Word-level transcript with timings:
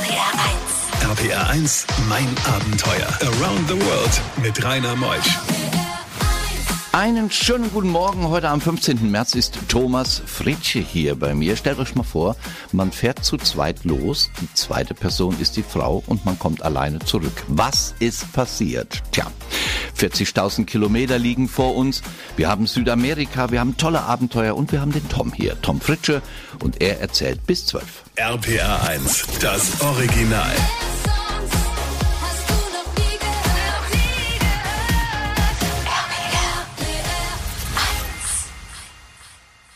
RPR 0.00 0.32
1. 1.12 1.18
RPR 1.18 1.50
1, 1.50 1.86
mein 2.08 2.26
Abenteuer. 2.46 3.06
Around 3.20 3.68
the 3.68 3.74
World 3.74 4.22
mit 4.42 4.64
Rainer 4.64 4.96
Meusch. 4.96 5.38
Einen 6.92 7.30
schönen 7.30 7.70
guten 7.70 7.90
Morgen. 7.90 8.26
Heute 8.28 8.48
am 8.48 8.62
15. 8.62 9.10
März 9.10 9.34
ist 9.34 9.58
Thomas 9.68 10.22
Fritsche 10.24 10.78
hier 10.78 11.16
bei 11.16 11.34
mir. 11.34 11.54
Stellt 11.56 11.78
euch 11.78 11.94
mal 11.96 12.02
vor, 12.02 12.36
man 12.72 12.92
fährt 12.92 13.24
zu 13.24 13.36
zweit 13.36 13.84
los, 13.84 14.30
die 14.40 14.52
zweite 14.54 14.94
Person 14.94 15.38
ist 15.38 15.58
die 15.58 15.62
Frau 15.62 16.02
und 16.06 16.24
man 16.24 16.38
kommt 16.38 16.62
alleine 16.62 17.00
zurück. 17.00 17.44
Was 17.48 17.94
ist 17.98 18.32
passiert? 18.32 19.02
Tja, 19.12 19.26
40.000 20.00 20.64
Kilometer 20.64 21.18
liegen 21.18 21.46
vor 21.46 21.76
uns. 21.76 22.02
Wir 22.36 22.48
haben 22.48 22.66
Südamerika, 22.66 23.50
wir 23.50 23.60
haben 23.60 23.76
tolle 23.76 24.00
Abenteuer 24.00 24.56
und 24.56 24.72
wir 24.72 24.80
haben 24.80 24.92
den 24.92 25.06
Tom 25.10 25.32
hier, 25.32 25.60
Tom 25.60 25.80
Fritsche, 25.80 26.22
und 26.62 26.80
er 26.80 27.00
erzählt 27.00 27.46
bis 27.46 27.66
12. 27.66 27.84
RPR 28.16 28.88
1, 28.88 29.26
das 29.40 29.80
Original. 29.82 30.56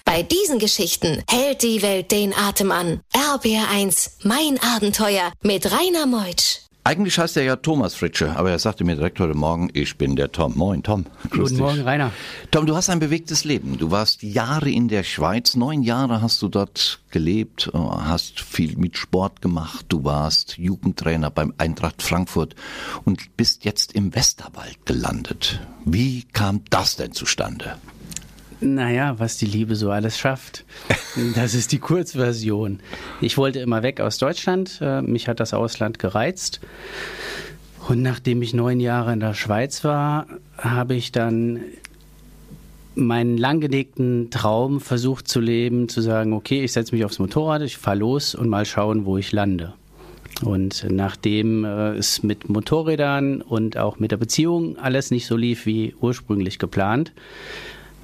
Bei 0.07 0.23
diesen 0.23 0.59
Geschichten 0.61 1.23
hält 1.29 1.63
die 1.63 1.83
Welt 1.83 2.13
den 2.13 2.33
Atem 2.35 2.71
an. 2.71 3.01
RBR1, 3.13 4.11
mein 4.23 4.61
Abenteuer 4.63 5.33
mit 5.43 5.71
Rainer 5.71 6.07
Meutsch. 6.07 6.64
Eigentlich 6.87 7.19
heißt 7.19 7.39
er 7.39 7.45
ja 7.45 7.57
Thomas 7.57 7.95
Fritsche, 7.95 8.37
aber 8.37 8.51
er 8.51 8.59
sagte 8.59 8.85
mir 8.85 8.95
direkt 8.95 9.19
heute 9.19 9.33
Morgen, 9.35 9.71
ich 9.73 9.97
bin 9.97 10.17
der 10.17 10.33
Tom. 10.33 10.53
Moin, 10.55 10.83
Tom. 10.83 11.07
Grüß 11.31 11.31
Guten 11.31 11.49
dich. 11.49 11.59
Morgen, 11.59 11.81
Rainer. 11.81 12.13
Tom, 12.51 12.67
du 12.67 12.77
hast 12.77 12.91
ein 12.91 12.99
bewegtes 12.99 13.45
Leben. 13.45 13.79
Du 13.79 13.91
warst 13.91 14.23
Jahre 14.23 14.69
in 14.69 14.89
der 14.89 15.03
Schweiz. 15.03 15.57
Neun 15.57 15.83
Jahre 15.83 16.21
hast 16.21 16.43
du 16.43 16.49
dort 16.49 17.01
gelebt, 17.11 17.71
äh, 17.73 17.79
hast 17.79 18.41
viel 18.41 18.77
mit 18.77 18.99
Sport 18.99 19.41
gemacht. 19.41 19.87
Du 19.89 20.05
warst 20.05 20.59
Jugendtrainer 20.59 21.31
beim 21.31 21.55
Eintracht 21.57 22.03
Frankfurt 22.03 22.55
und 23.07 23.35
bist 23.39 23.65
jetzt 23.65 23.95
im 23.95 24.15
Westerwald 24.15 24.85
gelandet. 24.85 25.61
Wie 25.87 26.25
kam 26.35 26.65
das 26.69 26.97
denn 26.97 27.13
zustande? 27.13 27.79
Naja, 28.65 29.19
was 29.19 29.37
die 29.37 29.47
Liebe 29.47 29.77
so 29.77 29.91
alles 29.91 30.19
schafft. 30.19 30.65
Das 31.37 31.55
ist 31.55 31.71
die 31.71 31.79
Kurzversion. 31.79 32.81
Ich 33.21 33.39
wollte 33.39 33.61
immer 33.61 33.85
weg 33.85 34.01
aus 34.01 34.19
Deutschland. 34.19 34.81
Äh, 34.81 35.01
mich 35.01 35.29
hat 35.29 35.39
das 35.39 35.55
Ausland 35.55 36.01
gereizt. 36.01 36.61
Und 37.89 38.03
nachdem 38.03 38.43
ich 38.43 38.53
neun 38.53 38.81
Jahre 38.81 39.13
in 39.13 39.21
der 39.21 39.35
Schweiz 39.35 39.85
war, 39.85 40.27
habe 40.59 40.97
ich 40.97 41.13
dann 41.13 41.61
meinen 42.97 43.39
langgelegten 43.39 44.31
Traum 44.31 44.81
versucht 44.81 45.29
zu 45.29 45.39
leben, 45.39 45.89
zu 45.89 46.01
sagen, 46.01 46.33
okay, 46.33 46.65
ich 46.65 46.73
setze 46.73 46.97
mich 46.97 47.05
aufs 47.05 47.21
Motorrad, 47.21 47.63
ich 47.63 47.79
fahre 47.79 47.99
los 47.99 48.35
und 48.35 48.49
mal 48.49 48.65
schauen, 48.65 49.05
wo 49.05 49.17
ich 49.17 49.31
lande. 49.31 49.75
Und 50.43 50.85
nachdem 50.91 51.65
äh, 51.65 51.93
es 51.93 52.25
mit 52.25 52.49
Motorrädern 52.49 53.41
und 53.41 53.77
auch 53.77 54.01
mit 54.01 54.11
der 54.11 54.17
Beziehung 54.17 54.79
alles 54.79 55.13
nicht 55.13 55.27
so 55.27 55.37
lief 55.37 55.65
wie 55.65 55.95
ursprünglich 56.01 56.59
geplant, 56.59 57.13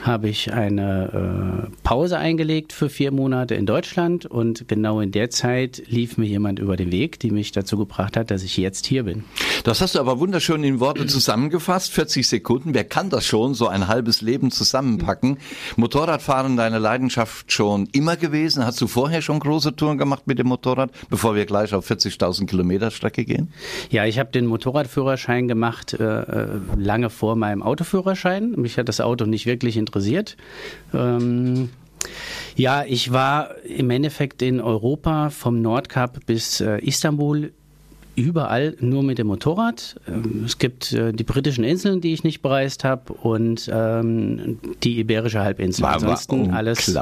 habe 0.03 0.29
ich 0.29 0.53
eine 0.53 1.69
äh, 1.69 1.77
Pause 1.83 2.19
eingelegt 2.19 2.73
für 2.73 2.89
vier 2.89 3.12
Monate 3.12 3.55
in 3.55 3.67
Deutschland 3.67 4.25
und 4.25 4.67
genau 4.67 5.01
in 5.01 5.12
der 5.12 5.31
Zeit 5.31 5.83
lief 5.89 6.17
mir 6.17 6.27
jemand 6.27 6.59
über 6.59 6.77
den 6.77 6.91
Weg, 6.91 7.20
die 7.20 7.31
mich 7.31 7.53
dazu 7.53 7.77
gebracht 7.77 8.17
hat, 8.17 8.31
dass 8.31 8.42
ich 8.42 8.57
jetzt 8.57 8.87
hier 8.87 9.05
bin. 9.05 9.25
Das 9.65 9.81
hast 9.83 9.95
du 9.95 10.01
aber 10.01 10.19
wunderschön 10.19 10.65
in 10.65 10.81
Worte 10.81 11.07
zusammengefasst, 11.07 11.92
40 11.92 12.27
Sekunden. 12.27 12.73
Wer 12.73 12.84
kann 12.84 13.11
das 13.11 13.27
schon, 13.27 13.53
so 13.55 13.69
ein 13.69 13.89
halbes 13.89 14.23
Leben 14.23 14.51
zusammenpacken? 14.51 15.37
Motorradfahren 15.77 16.57
deine 16.57 16.79
Leidenschaft 16.79 17.53
schon 17.53 17.87
immer 17.92 18.17
gewesen? 18.17 18.64
Hast 18.64 18.81
du 18.81 18.87
vorher 18.87 19.20
schon 19.20 19.39
große 19.39 19.77
Touren 19.77 19.98
gemacht 19.98 20.27
mit 20.27 20.39
dem 20.39 20.47
Motorrad, 20.47 20.91
bevor 21.11 21.35
wir 21.35 21.45
gleich 21.45 21.75
auf 21.75 21.91
40.000 21.91 22.47
Kilometer 22.47 22.91
Strecke 22.91 23.25
gehen? 23.25 23.53
Ja, 23.91 24.07
ich 24.07 24.19
habe 24.19 24.31
den 24.31 24.47
Motorradführerschein 24.47 25.47
gemacht 25.47 25.92
äh, 25.92 26.05
äh, 26.05 26.47
lange 26.77 27.11
vor 27.11 27.37
meinem 27.37 27.62
Autoführerschein. 27.62 28.53
Mich 28.53 28.79
hat 28.79 28.89
das 28.89 29.01
Auto 29.01 29.27
nicht 29.27 29.45
wirklich 29.45 29.77
interessiert 29.77 29.89
interessiert. 29.90 30.36
Ähm, 30.95 31.70
ja, 32.56 32.84
ich 32.84 33.12
war 33.12 33.56
im 33.64 33.90
Endeffekt 33.90 34.42
in 34.42 34.61
Europa 34.61 35.30
vom 35.30 35.61
Nordkap 35.61 36.24
bis 36.27 36.61
äh, 36.61 36.78
Istanbul 36.78 37.52
überall 38.17 38.77
nur 38.80 39.02
mit 39.02 39.18
dem 39.18 39.29
Motorrad. 39.29 39.96
Ähm, 40.08 40.42
es 40.45 40.58
gibt 40.58 40.92
äh, 40.92 41.12
die 41.12 41.24
britischen 41.24 41.64
Inseln, 41.64 42.00
die 42.00 42.12
ich 42.12 42.24
nicht 42.24 42.42
bereist 42.42 42.84
habe 42.84 43.12
und 43.12 43.70
ähm, 43.73 44.58
die 44.83 44.98
Iberische 44.98 45.40
Halbinsel. 45.40 45.84
War, 45.84 45.95
Ansonsten 45.95 46.50
alles 46.50 46.95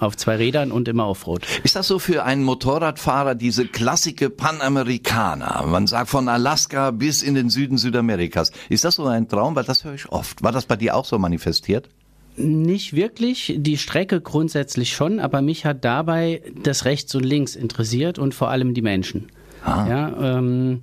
auf 0.00 0.16
zwei 0.16 0.36
Rädern 0.36 0.72
und 0.72 0.88
immer 0.88 1.08
Offroad. 1.08 1.46
Ist 1.62 1.76
das 1.76 1.86
so 1.86 1.98
für 1.98 2.24
einen 2.24 2.42
Motorradfahrer 2.42 3.34
diese 3.34 3.66
klassische 3.66 4.30
Panamerikaner? 4.30 5.64
Man 5.66 5.86
sagt 5.86 6.10
von 6.10 6.28
Alaska 6.28 6.90
bis 6.90 7.22
in 7.22 7.34
den 7.34 7.50
Süden 7.50 7.78
Südamerikas. 7.78 8.50
Ist 8.68 8.84
das 8.84 8.96
so 8.96 9.06
ein 9.06 9.28
Traum? 9.28 9.54
Weil 9.54 9.64
das 9.64 9.84
höre 9.84 9.94
ich 9.94 10.08
oft. 10.08 10.42
War 10.42 10.52
das 10.52 10.66
bei 10.66 10.76
dir 10.76 10.96
auch 10.96 11.04
so 11.04 11.18
manifestiert? 11.18 11.88
Nicht 12.36 12.94
wirklich, 12.94 13.54
die 13.56 13.78
Strecke 13.78 14.20
grundsätzlich 14.20 14.92
schon, 14.92 15.20
aber 15.20 15.40
mich 15.40 15.64
hat 15.64 15.84
dabei 15.84 16.42
das 16.62 16.84
Rechts 16.84 17.14
und 17.14 17.24
Links 17.24 17.56
interessiert 17.56 18.18
und 18.18 18.34
vor 18.34 18.50
allem 18.50 18.74
die 18.74 18.82
Menschen. 18.82 19.28
Ah. 19.64 19.86
Ja, 19.88 20.38
ähm, 20.38 20.80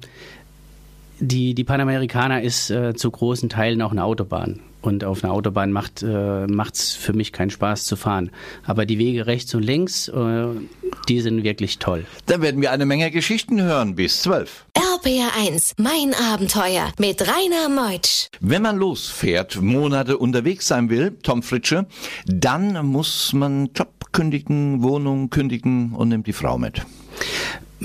die, 1.20 1.54
die 1.54 1.64
Panamericana 1.64 2.40
ist 2.40 2.70
äh, 2.70 2.96
zu 2.96 3.12
großen 3.12 3.50
Teilen 3.50 3.82
auch 3.82 3.92
eine 3.92 4.04
Autobahn. 4.04 4.62
Und 4.84 5.06
auf 5.06 5.24
einer 5.24 5.32
Autobahn 5.32 5.72
macht 5.72 6.04
es 6.04 6.96
äh, 6.96 7.00
für 7.00 7.14
mich 7.14 7.32
keinen 7.32 7.50
Spaß 7.50 7.86
zu 7.86 7.96
fahren. 7.96 8.32
Aber 8.66 8.86
die 8.86 9.00
Wege 9.00 9.26
rechts 9.26 9.56
und 9.56 9.64
links, 9.64 10.10
äh, 10.10 10.48
die 11.08 11.22
sind 11.22 11.44
wirklich 11.44 11.80
toll. 11.80 12.06
Dann 12.26 12.42
werden 12.42 12.62
wir 12.62 12.72
eine 12.72 12.86
Menge 12.86 13.10
Geschichten 13.10 13.62
hören 13.62 13.96
bis 13.96 14.22
zwölf. 14.22 14.66
RPR1, 14.76 15.76
mein 15.78 16.14
Abenteuer 16.14 16.92
mit 17.00 17.22
Rainer 17.22 17.70
Meutsch. 17.70 18.28
Wenn 18.42 18.62
man 18.62 18.76
losfährt, 18.78 19.62
Monate 19.62 20.18
unterwegs 20.18 20.68
sein 20.68 20.90
will, 20.90 21.18
Tom 21.24 21.44
Fritsche, 21.44 21.86
dann 22.26 22.86
muss 22.86 23.32
man 23.32 23.70
Job 23.74 24.12
kündigen, 24.12 24.84
Wohnung 24.84 25.30
kündigen 25.30 25.94
und 25.94 26.10
nimmt 26.10 26.28
die 26.28 26.34
Frau 26.34 26.58
mit. 26.58 26.82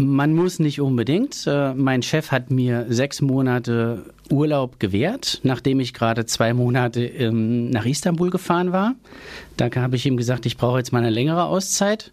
Man 0.01 0.33
muss 0.33 0.61
nicht 0.61 0.81
unbedingt. 0.81 1.45
Äh, 1.49 1.75
mein 1.75 2.03
Chef 2.03 2.31
hat 2.31 2.53
mir 2.53 2.87
sechs 2.89 3.21
Monate 3.21 4.05
Urlaub 4.31 4.79
gewährt, 4.79 5.41
nachdem 5.43 5.81
ich 5.81 5.93
gerade 5.93 6.25
zwei 6.25 6.55
Monate 6.55 7.05
ähm, 7.05 7.71
nach 7.71 7.85
Istanbul 7.85 8.31
gefahren 8.31 8.71
war. 8.71 8.95
Da 9.57 9.69
habe 9.75 9.97
ich 9.97 10.07
ihm 10.07 10.17
gesagt, 10.17 10.47
ich 10.47 10.57
brauche 10.57 10.79
jetzt 10.79 10.93
mal 10.93 11.01
eine 11.01 11.11
längere 11.11 11.47
Auszeit. 11.47 12.13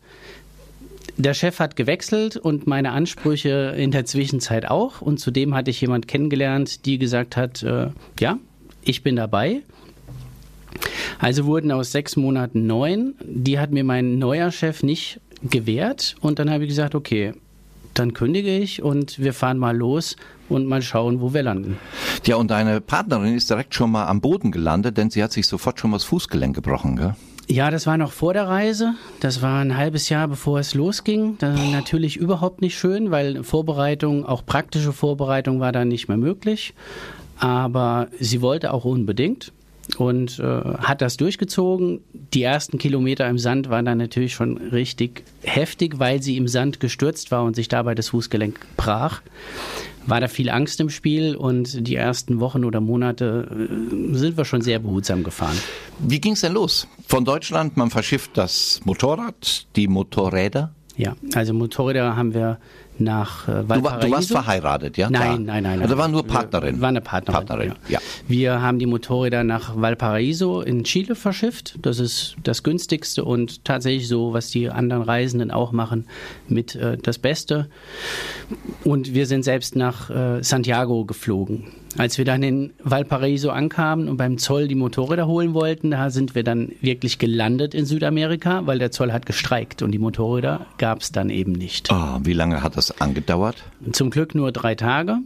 Der 1.17 1.35
Chef 1.35 1.59
hat 1.59 1.75
gewechselt 1.75 2.37
und 2.37 2.65
meine 2.65 2.91
Ansprüche 2.91 3.75
in 3.77 3.91
der 3.91 4.05
Zwischenzeit 4.05 4.67
auch. 4.67 5.01
Und 5.01 5.19
zudem 5.19 5.53
hatte 5.53 5.69
ich 5.69 5.79
jemand 5.79 6.07
kennengelernt, 6.07 6.87
die 6.87 6.97
gesagt 6.97 7.37
hat, 7.37 7.61
äh, 7.61 7.89
ja, 8.19 8.39
ich 8.83 9.03
bin 9.03 9.15
dabei. 9.15 9.61
Also 11.19 11.45
wurden 11.45 11.71
aus 11.71 11.91
sechs 11.91 12.15
Monaten 12.15 12.65
neun. 12.65 13.13
Die 13.23 13.59
hat 13.59 13.69
mir 13.69 13.83
mein 13.83 14.17
neuer 14.17 14.51
Chef 14.51 14.81
nicht 14.81 15.21
gewährt. 15.43 16.15
Und 16.19 16.39
dann 16.39 16.49
habe 16.49 16.63
ich 16.63 16.69
gesagt, 16.69 16.95
okay, 16.95 17.33
dann 17.99 18.13
kündige 18.13 18.55
ich 18.57 18.81
und 18.81 19.19
wir 19.19 19.33
fahren 19.33 19.57
mal 19.57 19.75
los 19.75 20.15
und 20.49 20.67
mal 20.67 20.81
schauen, 20.81 21.21
wo 21.21 21.33
wir 21.33 21.43
landen. 21.43 21.77
Ja, 22.25 22.35
und 22.35 22.51
deine 22.51 22.81
Partnerin 22.81 23.35
ist 23.35 23.49
direkt 23.49 23.73
schon 23.73 23.91
mal 23.91 24.05
am 24.07 24.21
Boden 24.21 24.51
gelandet, 24.51 24.97
denn 24.97 25.09
sie 25.09 25.23
hat 25.23 25.31
sich 25.31 25.47
sofort 25.47 25.79
schon 25.79 25.91
mal 25.91 25.97
das 25.97 26.05
Fußgelenk 26.05 26.55
gebrochen, 26.55 26.95
gell? 26.95 27.15
Ja, 27.47 27.69
das 27.69 27.85
war 27.85 27.97
noch 27.97 28.11
vor 28.11 28.33
der 28.33 28.47
Reise. 28.47 28.95
Das 29.19 29.41
war 29.43 29.59
ein 29.59 29.77
halbes 29.77 30.09
Jahr, 30.09 30.27
bevor 30.27 30.59
es 30.59 30.73
losging. 30.73 31.37
Das 31.37 31.57
war 31.57 31.67
natürlich 31.67 32.17
überhaupt 32.17 32.61
nicht 32.61 32.77
schön, 32.77 33.11
weil 33.11 33.43
Vorbereitung, 33.43 34.25
auch 34.25 34.45
praktische 34.45 34.93
Vorbereitung 34.93 35.59
war 35.59 35.71
dann 35.71 35.87
nicht 35.87 36.07
mehr 36.07 36.17
möglich. 36.17 36.73
Aber 37.37 38.07
sie 38.19 38.41
wollte 38.41 38.73
auch 38.73 38.85
unbedingt 38.85 39.51
und 39.97 40.39
äh, 40.39 40.43
hat 40.43 41.01
das 41.01 41.17
durchgezogen. 41.17 42.01
Die 42.33 42.43
ersten 42.43 42.77
Kilometer 42.77 43.27
im 43.29 43.37
Sand 43.37 43.69
waren 43.69 43.85
dann 43.85 43.97
natürlich 43.97 44.33
schon 44.33 44.57
richtig 44.57 45.23
heftig, 45.43 45.99
weil 45.99 46.21
sie 46.21 46.37
im 46.37 46.47
Sand 46.47 46.79
gestürzt 46.79 47.31
war 47.31 47.43
und 47.43 47.55
sich 47.55 47.67
dabei 47.67 47.95
das 47.95 48.09
Fußgelenk 48.09 48.59
brach. 48.77 49.21
War 50.07 50.19
da 50.19 50.27
viel 50.27 50.49
Angst 50.49 50.79
im 50.79 50.89
Spiel 50.89 51.35
und 51.35 51.87
die 51.87 51.95
ersten 51.95 52.39
Wochen 52.39 52.63
oder 52.63 52.79
Monate 52.79 53.47
äh, 53.51 54.15
sind 54.15 54.37
wir 54.37 54.45
schon 54.45 54.61
sehr 54.61 54.79
behutsam 54.79 55.23
gefahren. 55.23 55.57
Wie 55.99 56.19
ging 56.19 56.33
es 56.33 56.41
denn 56.41 56.53
los? 56.53 56.87
Von 57.07 57.25
Deutschland, 57.25 57.77
man 57.77 57.89
verschifft 57.89 58.31
das 58.35 58.81
Motorrad, 58.85 59.67
die 59.75 59.87
Motorräder? 59.87 60.73
Ja, 60.97 61.15
also 61.33 61.53
Motorräder 61.53 62.15
haben 62.15 62.33
wir 62.33 62.57
nach 62.97 63.47
äh, 63.47 63.67
Valparaiso. 63.67 64.07
Du, 64.07 64.13
warst 64.13 64.31
verheiratet, 64.31 64.97
ja? 64.97 65.09
Nein, 65.09 65.43
nein, 65.43 65.63
nein, 65.63 65.63
nein. 65.63 65.81
Also 65.81 65.97
war 65.97 66.07
nur 66.07 66.25
Partnerin. 66.25 66.79
War 66.79 66.89
eine 66.89 67.01
Partnerin. 67.01 67.45
Partnerin 67.45 67.73
ja. 67.89 67.99
ja. 67.99 67.99
Wir 68.27 68.61
haben 68.61 68.79
die 68.79 68.85
Motorräder 68.85 69.43
nach 69.43 69.75
Valparaiso 69.75 70.61
in 70.61 70.83
Chile 70.83 71.15
verschifft. 71.15 71.77
Das 71.81 71.99
ist 71.99 72.35
das 72.43 72.63
günstigste 72.63 73.25
und 73.25 73.65
tatsächlich 73.65 74.07
so, 74.07 74.33
was 74.33 74.49
die 74.49 74.69
anderen 74.69 75.03
Reisenden 75.03 75.51
auch 75.51 75.71
machen, 75.71 76.05
mit 76.47 76.75
äh, 76.75 76.97
das 76.97 77.17
Beste. 77.17 77.69
Und 78.83 79.13
wir 79.13 79.25
sind 79.25 79.43
selbst 79.43 79.75
nach 79.75 80.09
äh, 80.09 80.43
Santiago 80.43 81.05
geflogen. 81.05 81.65
Als 81.97 82.17
wir 82.17 82.25
dann 82.25 82.43
in 82.43 82.73
Valparaiso 82.83 83.51
ankamen 83.51 84.09
und 84.09 84.17
beim 84.17 84.37
Zoll 84.37 84.67
die 84.67 84.75
Motorräder 84.75 85.27
holen 85.27 85.53
wollten, 85.53 85.91
da 85.91 86.09
sind 86.09 86.35
wir 86.35 86.43
dann 86.43 86.73
wirklich 86.81 87.19
gelandet 87.19 87.73
in 87.73 87.85
Südamerika, 87.85 88.65
weil 88.65 88.79
der 88.79 88.91
Zoll 88.91 89.13
hat 89.13 89.25
gestreikt 89.25 89.81
und 89.81 89.91
die 89.91 89.99
Motorräder 89.99 90.65
gab 90.77 91.01
es 91.01 91.11
dann 91.11 91.29
eben 91.29 91.53
nicht. 91.53 91.89
Oh, 91.91 92.19
wie 92.23 92.33
lange 92.33 92.61
hat 92.61 92.75
das 92.75 92.99
angedauert? 92.99 93.63
Zum 93.93 94.09
Glück 94.09 94.35
nur 94.35 94.51
drei 94.51 94.75
Tage. 94.75 95.19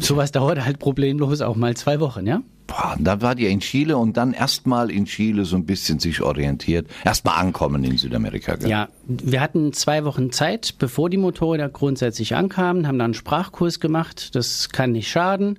Sowas 0.00 0.32
dauert 0.32 0.64
halt 0.64 0.78
problemlos 0.78 1.40
auch 1.40 1.56
mal 1.56 1.76
zwei 1.76 1.98
Wochen, 2.00 2.26
ja? 2.26 2.42
Boah, 2.72 2.96
dann 2.98 3.20
war 3.20 3.36
ihr 3.36 3.50
in 3.50 3.60
Chile 3.60 3.98
und 3.98 4.16
dann 4.16 4.32
erstmal 4.32 4.90
in 4.90 5.04
Chile 5.04 5.44
so 5.44 5.56
ein 5.56 5.66
bisschen 5.66 5.98
sich 5.98 6.22
orientiert. 6.22 6.88
Erstmal 7.04 7.38
ankommen 7.38 7.84
in 7.84 7.98
Südamerika. 7.98 8.56
Gell? 8.56 8.70
Ja, 8.70 8.88
wir 9.06 9.42
hatten 9.42 9.74
zwei 9.74 10.06
Wochen 10.06 10.32
Zeit, 10.32 10.76
bevor 10.78 11.10
die 11.10 11.18
Motorräder 11.18 11.68
grundsätzlich 11.68 12.34
ankamen, 12.34 12.86
haben 12.86 12.98
dann 12.98 13.06
einen 13.06 13.14
Sprachkurs 13.14 13.78
gemacht. 13.78 14.34
Das 14.34 14.70
kann 14.70 14.92
nicht 14.92 15.10
schaden. 15.10 15.58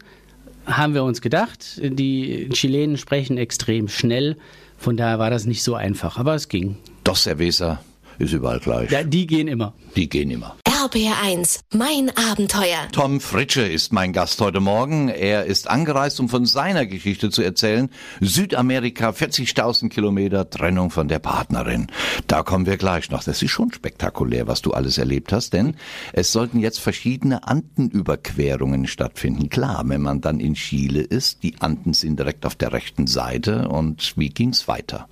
Haben 0.65 0.95
wir 0.95 1.03
uns 1.03 1.21
gedacht. 1.21 1.79
Die 1.83 2.49
Chilenen 2.49 2.97
sprechen 2.97 3.37
extrem 3.37 3.89
schnell. 3.89 4.37
Von 4.79 4.97
daher 4.97 5.19
war 5.19 5.29
das 5.29 5.45
nicht 5.45 5.61
so 5.61 5.75
einfach, 5.75 6.17
aber 6.17 6.33
es 6.33 6.47
ging. 6.47 6.77
Dos 7.03 7.23
Cerveza 7.23 7.79
ist 8.17 8.33
überall 8.33 8.59
gleich. 8.59 8.89
Ja, 8.89 9.03
die 9.03 9.27
gehen 9.27 9.47
immer. 9.47 9.73
Die 9.95 10.09
gehen 10.09 10.31
immer. 10.31 10.55
RBR1, 10.83 11.61
mein 11.73 12.11
Abenteuer. 12.29 12.89
Tom 12.91 13.21
Fritsche 13.21 13.61
ist 13.61 13.93
mein 13.93 14.11
Gast 14.11 14.41
heute 14.41 14.59
Morgen. 14.59 15.07
Er 15.07 15.45
ist 15.45 15.69
angereist, 15.69 16.19
um 16.19 16.27
von 16.27 16.45
seiner 16.45 16.85
Geschichte 16.85 17.29
zu 17.29 17.41
erzählen. 17.41 17.89
Südamerika, 18.19 19.11
40.000 19.11 19.87
Kilometer, 19.87 20.49
Trennung 20.49 20.89
von 20.89 21.07
der 21.07 21.19
Partnerin. 21.19 21.87
Da 22.27 22.43
kommen 22.43 22.65
wir 22.65 22.75
gleich 22.75 23.09
noch. 23.11 23.23
Das 23.23 23.41
ist 23.41 23.51
schon 23.51 23.71
spektakulär, 23.71 24.47
was 24.47 24.61
du 24.61 24.71
alles 24.71 24.97
erlebt 24.97 25.31
hast, 25.31 25.53
denn 25.53 25.77
es 26.11 26.33
sollten 26.33 26.59
jetzt 26.59 26.81
verschiedene 26.81 27.47
Andenüberquerungen 27.47 28.85
stattfinden. 28.85 29.47
Klar, 29.47 29.83
wenn 29.85 30.01
man 30.01 30.19
dann 30.19 30.41
in 30.41 30.55
Chile 30.55 30.99
ist, 30.99 31.43
die 31.43 31.61
Anden 31.61 31.93
sind 31.93 32.19
direkt 32.19 32.45
auf 32.45 32.55
der 32.55 32.73
rechten 32.73 33.07
Seite. 33.07 33.69
Und 33.69 34.17
wie 34.17 34.29
ging's 34.29 34.67
weiter? 34.67 35.07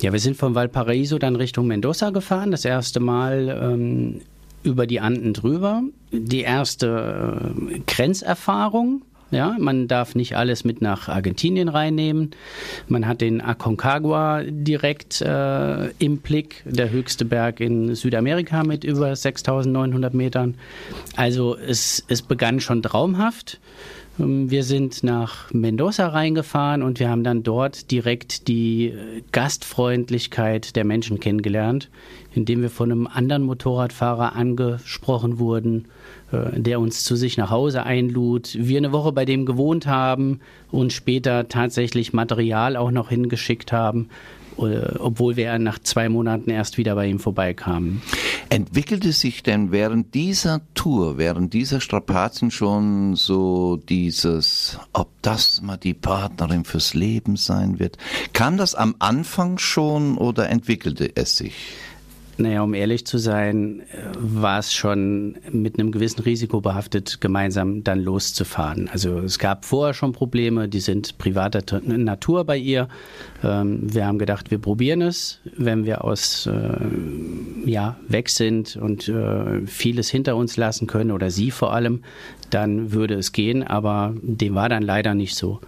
Ja, 0.00 0.12
wir 0.12 0.20
sind 0.20 0.36
von 0.36 0.56
Valparaiso 0.56 1.18
dann 1.18 1.36
Richtung 1.36 1.68
Mendoza 1.68 2.10
gefahren. 2.10 2.50
Das 2.50 2.64
erste 2.64 2.98
Mal 2.98 3.60
ähm, 3.62 4.22
über 4.62 4.86
die 4.86 5.00
Anden 5.00 5.32
drüber. 5.32 5.82
Die 6.12 6.40
erste 6.40 7.52
äh, 7.54 7.78
Grenzerfahrung. 7.86 9.02
Ja, 9.30 9.56
man 9.58 9.88
darf 9.88 10.14
nicht 10.14 10.36
alles 10.36 10.64
mit 10.64 10.80
nach 10.80 11.08
Argentinien 11.08 11.68
reinnehmen. 11.68 12.30
Man 12.86 13.06
hat 13.06 13.20
den 13.20 13.42
Aconcagua 13.42 14.42
direkt 14.42 15.20
äh, 15.20 15.88
im 15.98 16.18
Blick, 16.18 16.62
der 16.64 16.90
höchste 16.90 17.26
Berg 17.26 17.60
in 17.60 17.94
Südamerika 17.94 18.64
mit 18.64 18.84
über 18.84 19.14
6900 19.14 20.14
Metern. 20.14 20.54
Also 21.14 21.58
es, 21.58 22.02
es 22.08 22.22
begann 22.22 22.60
schon 22.60 22.82
traumhaft. 22.82 23.60
Ähm, 24.18 24.50
wir 24.50 24.64
sind 24.64 25.02
nach 25.02 25.52
Mendoza 25.52 26.08
reingefahren 26.08 26.82
und 26.82 27.00
wir 27.00 27.08
haben 27.08 27.24
dann 27.24 27.42
dort 27.42 27.90
direkt 27.90 28.48
die 28.48 28.94
Gastfreundlichkeit 29.32 30.76
der 30.76 30.84
Menschen 30.84 31.20
kennengelernt, 31.20 31.90
indem 32.34 32.62
wir 32.62 32.70
von 32.70 32.90
einem 32.90 33.06
anderen 33.06 33.42
Motorradfahrer 33.42 34.34
angesprochen 34.34 35.38
wurden, 35.38 35.86
äh, 36.32 36.60
der 36.60 36.80
uns 36.80 37.04
zu 37.04 37.16
sich 37.16 37.36
nach 37.36 37.50
Hause 37.50 37.84
einlud, 37.84 38.56
wir 38.58 38.78
eine 38.78 38.92
Woche 38.92 39.12
bei 39.12 39.24
dem 39.24 39.46
gewohnt 39.46 39.86
haben 39.86 40.40
und 40.70 40.92
später 40.92 41.48
tatsächlich 41.48 42.12
Material 42.12 42.76
auch 42.76 42.90
noch 42.90 43.08
hingeschickt 43.08 43.72
haben, 43.72 44.08
äh, 44.10 44.37
obwohl 44.58 45.36
wir 45.36 45.58
nach 45.58 45.78
zwei 45.78 46.08
Monaten 46.08 46.50
erst 46.50 46.78
wieder 46.78 46.94
bei 46.94 47.06
ihm 47.06 47.18
vorbeikamen. 47.18 48.02
Entwickelte 48.50 49.12
sich 49.12 49.42
denn 49.42 49.72
während 49.72 50.14
dieser 50.14 50.62
Tour, 50.74 51.18
während 51.18 51.54
dieser 51.54 51.80
Strapazen 51.80 52.50
schon 52.50 53.14
so 53.14 53.76
dieses, 53.76 54.78
ob 54.92 55.08
das 55.22 55.62
mal 55.62 55.76
die 55.76 55.94
Partnerin 55.94 56.64
fürs 56.64 56.94
Leben 56.94 57.36
sein 57.36 57.78
wird? 57.78 57.98
Kam 58.32 58.56
das 58.56 58.74
am 58.74 58.94
Anfang 58.98 59.58
schon 59.58 60.16
oder 60.16 60.48
entwickelte 60.48 61.14
es 61.14 61.36
sich? 61.36 61.54
Naja, 62.40 62.62
um 62.62 62.72
ehrlich 62.72 63.04
zu 63.04 63.18
sein, 63.18 63.80
äh, 63.80 63.84
war 64.16 64.60
es 64.60 64.72
schon 64.72 65.36
mit 65.50 65.76
einem 65.78 65.90
gewissen 65.90 66.22
Risiko 66.22 66.60
behaftet, 66.60 67.20
gemeinsam 67.20 67.82
dann 67.82 68.00
loszufahren. 68.00 68.88
Also 68.92 69.18
es 69.18 69.40
gab 69.40 69.64
vorher 69.64 69.92
schon 69.92 70.12
Probleme, 70.12 70.68
die 70.68 70.78
sind 70.78 71.18
privater 71.18 71.80
Natur 71.80 72.44
bei 72.44 72.56
ihr. 72.56 72.88
Ähm, 73.42 73.92
wir 73.92 74.06
haben 74.06 74.20
gedacht, 74.20 74.52
wir 74.52 74.58
probieren 74.58 75.02
es. 75.02 75.40
Wenn 75.56 75.84
wir 75.84 76.04
aus 76.04 76.46
äh, 76.46 77.68
ja, 77.68 77.96
weg 78.06 78.28
sind 78.28 78.76
und 78.76 79.08
äh, 79.08 79.66
vieles 79.66 80.08
hinter 80.08 80.36
uns 80.36 80.56
lassen 80.56 80.86
können, 80.86 81.10
oder 81.10 81.30
sie 81.30 81.50
vor 81.50 81.74
allem, 81.74 82.02
dann 82.50 82.92
würde 82.92 83.14
es 83.14 83.32
gehen, 83.32 83.64
aber 83.64 84.14
dem 84.22 84.54
war 84.54 84.68
dann 84.68 84.84
leider 84.84 85.14
nicht 85.14 85.34
so. 85.34 85.60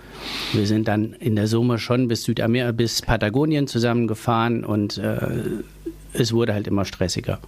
Wir 0.52 0.68
sind 0.68 0.86
dann 0.86 1.14
in 1.14 1.34
der 1.34 1.48
Summe 1.48 1.78
schon 1.78 2.06
bis 2.06 2.22
Südamerika, 2.22 2.70
bis 2.70 3.02
Patagonien 3.02 3.66
zusammengefahren 3.66 4.64
und 4.64 5.00
es 6.12 6.32
wurde 6.32 6.54
halt 6.54 6.66
immer 6.66 6.84
stressiger. 6.84 7.38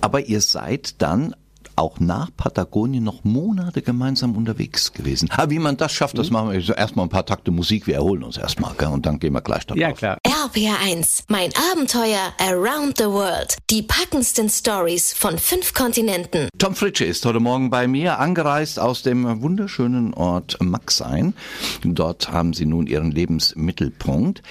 Aber 0.00 0.26
ihr 0.26 0.40
seid 0.40 1.00
dann 1.02 1.34
auch 1.76 2.00
nach 2.00 2.30
Patagonien 2.36 3.04
noch 3.04 3.22
Monate 3.24 3.82
gemeinsam 3.82 4.34
unterwegs 4.36 4.92
gewesen. 4.92 5.28
Aber 5.30 5.50
wie 5.50 5.58
man 5.58 5.76
das 5.76 5.92
schafft, 5.92 6.18
das 6.18 6.28
mhm. 6.28 6.32
machen 6.32 6.52
wir 6.52 6.76
erstmal 6.76 7.06
ein 7.06 7.10
paar 7.10 7.26
Takte 7.26 7.50
Musik. 7.50 7.86
Wir 7.86 7.96
erholen 7.96 8.22
uns 8.22 8.38
erstmal 8.38 8.74
gell? 8.74 8.88
und 8.88 9.06
dann 9.06 9.18
gehen 9.18 9.34
wir 9.34 9.42
gleich 9.42 9.66
darauf. 9.66 9.80
Ja, 9.80 9.92
klar. 9.92 10.18
RPR1, 10.26 11.24
mein 11.28 11.50
Abenteuer 11.72 12.32
around 12.38 12.98
the 12.98 13.04
world. 13.04 13.58
Die 13.70 13.82
packendsten 13.82 14.48
Stories 14.48 15.12
von 15.12 15.38
fünf 15.38 15.74
Kontinenten. 15.74 16.48
Tom 16.58 16.74
Fritsche 16.74 17.04
ist 17.04 17.24
heute 17.26 17.40
Morgen 17.40 17.68
bei 17.68 17.86
mir, 17.86 18.18
angereist 18.18 18.80
aus 18.80 19.02
dem 19.02 19.42
wunderschönen 19.42 20.14
Ort 20.14 20.56
Maxein. 20.60 21.34
Dort 21.84 22.32
haben 22.32 22.54
sie 22.54 22.64
nun 22.64 22.86
ihren 22.86 23.10
Lebensmittelpunkt. 23.10 24.42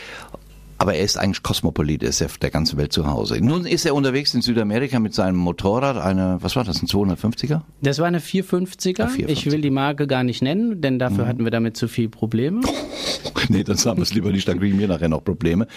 Aber 0.77 0.93
er 0.93 1.03
ist 1.03 1.17
eigentlich 1.17 1.41
Kosmopolit, 1.41 2.03
er 2.03 2.09
ist 2.09 2.21
auf 2.21 2.37
der 2.37 2.49
ganzen 2.49 2.77
Welt 2.77 2.91
zu 2.91 3.07
Hause. 3.07 3.39
Nun 3.41 3.65
ist 3.65 3.85
er 3.85 3.95
unterwegs 3.95 4.33
in 4.33 4.41
Südamerika 4.41 4.99
mit 4.99 5.13
seinem 5.13 5.37
Motorrad, 5.37 5.97
eine, 5.97 6.37
was 6.41 6.55
war 6.57 6.65
das, 6.65 6.81
ein 6.81 6.87
250er? 6.87 7.61
Das 7.81 7.99
war 7.99 8.07
eine 8.07 8.19
450er. 8.19 9.07
450. 9.07 9.29
Ich 9.29 9.51
will 9.51 9.61
die 9.61 9.69
Marke 9.69 10.05
gar 10.05 10.23
nicht 10.23 10.41
nennen, 10.41 10.81
denn 10.81 10.99
dafür 10.99 11.23
mhm. 11.23 11.29
hatten 11.29 11.43
wir 11.45 11.51
damit 11.51 11.77
zu 11.77 11.87
viel 11.87 12.09
Probleme. 12.09 12.61
nee, 13.49 13.63
dann 13.63 13.77
sagen 13.77 13.97
wir 13.97 14.03
es 14.03 14.13
lieber 14.13 14.31
nicht, 14.31 14.47
dann 14.47 14.59
kriegen 14.59 14.77
wir 14.77 14.87
nachher 14.89 15.07
noch 15.07 15.23
Probleme. 15.23 15.67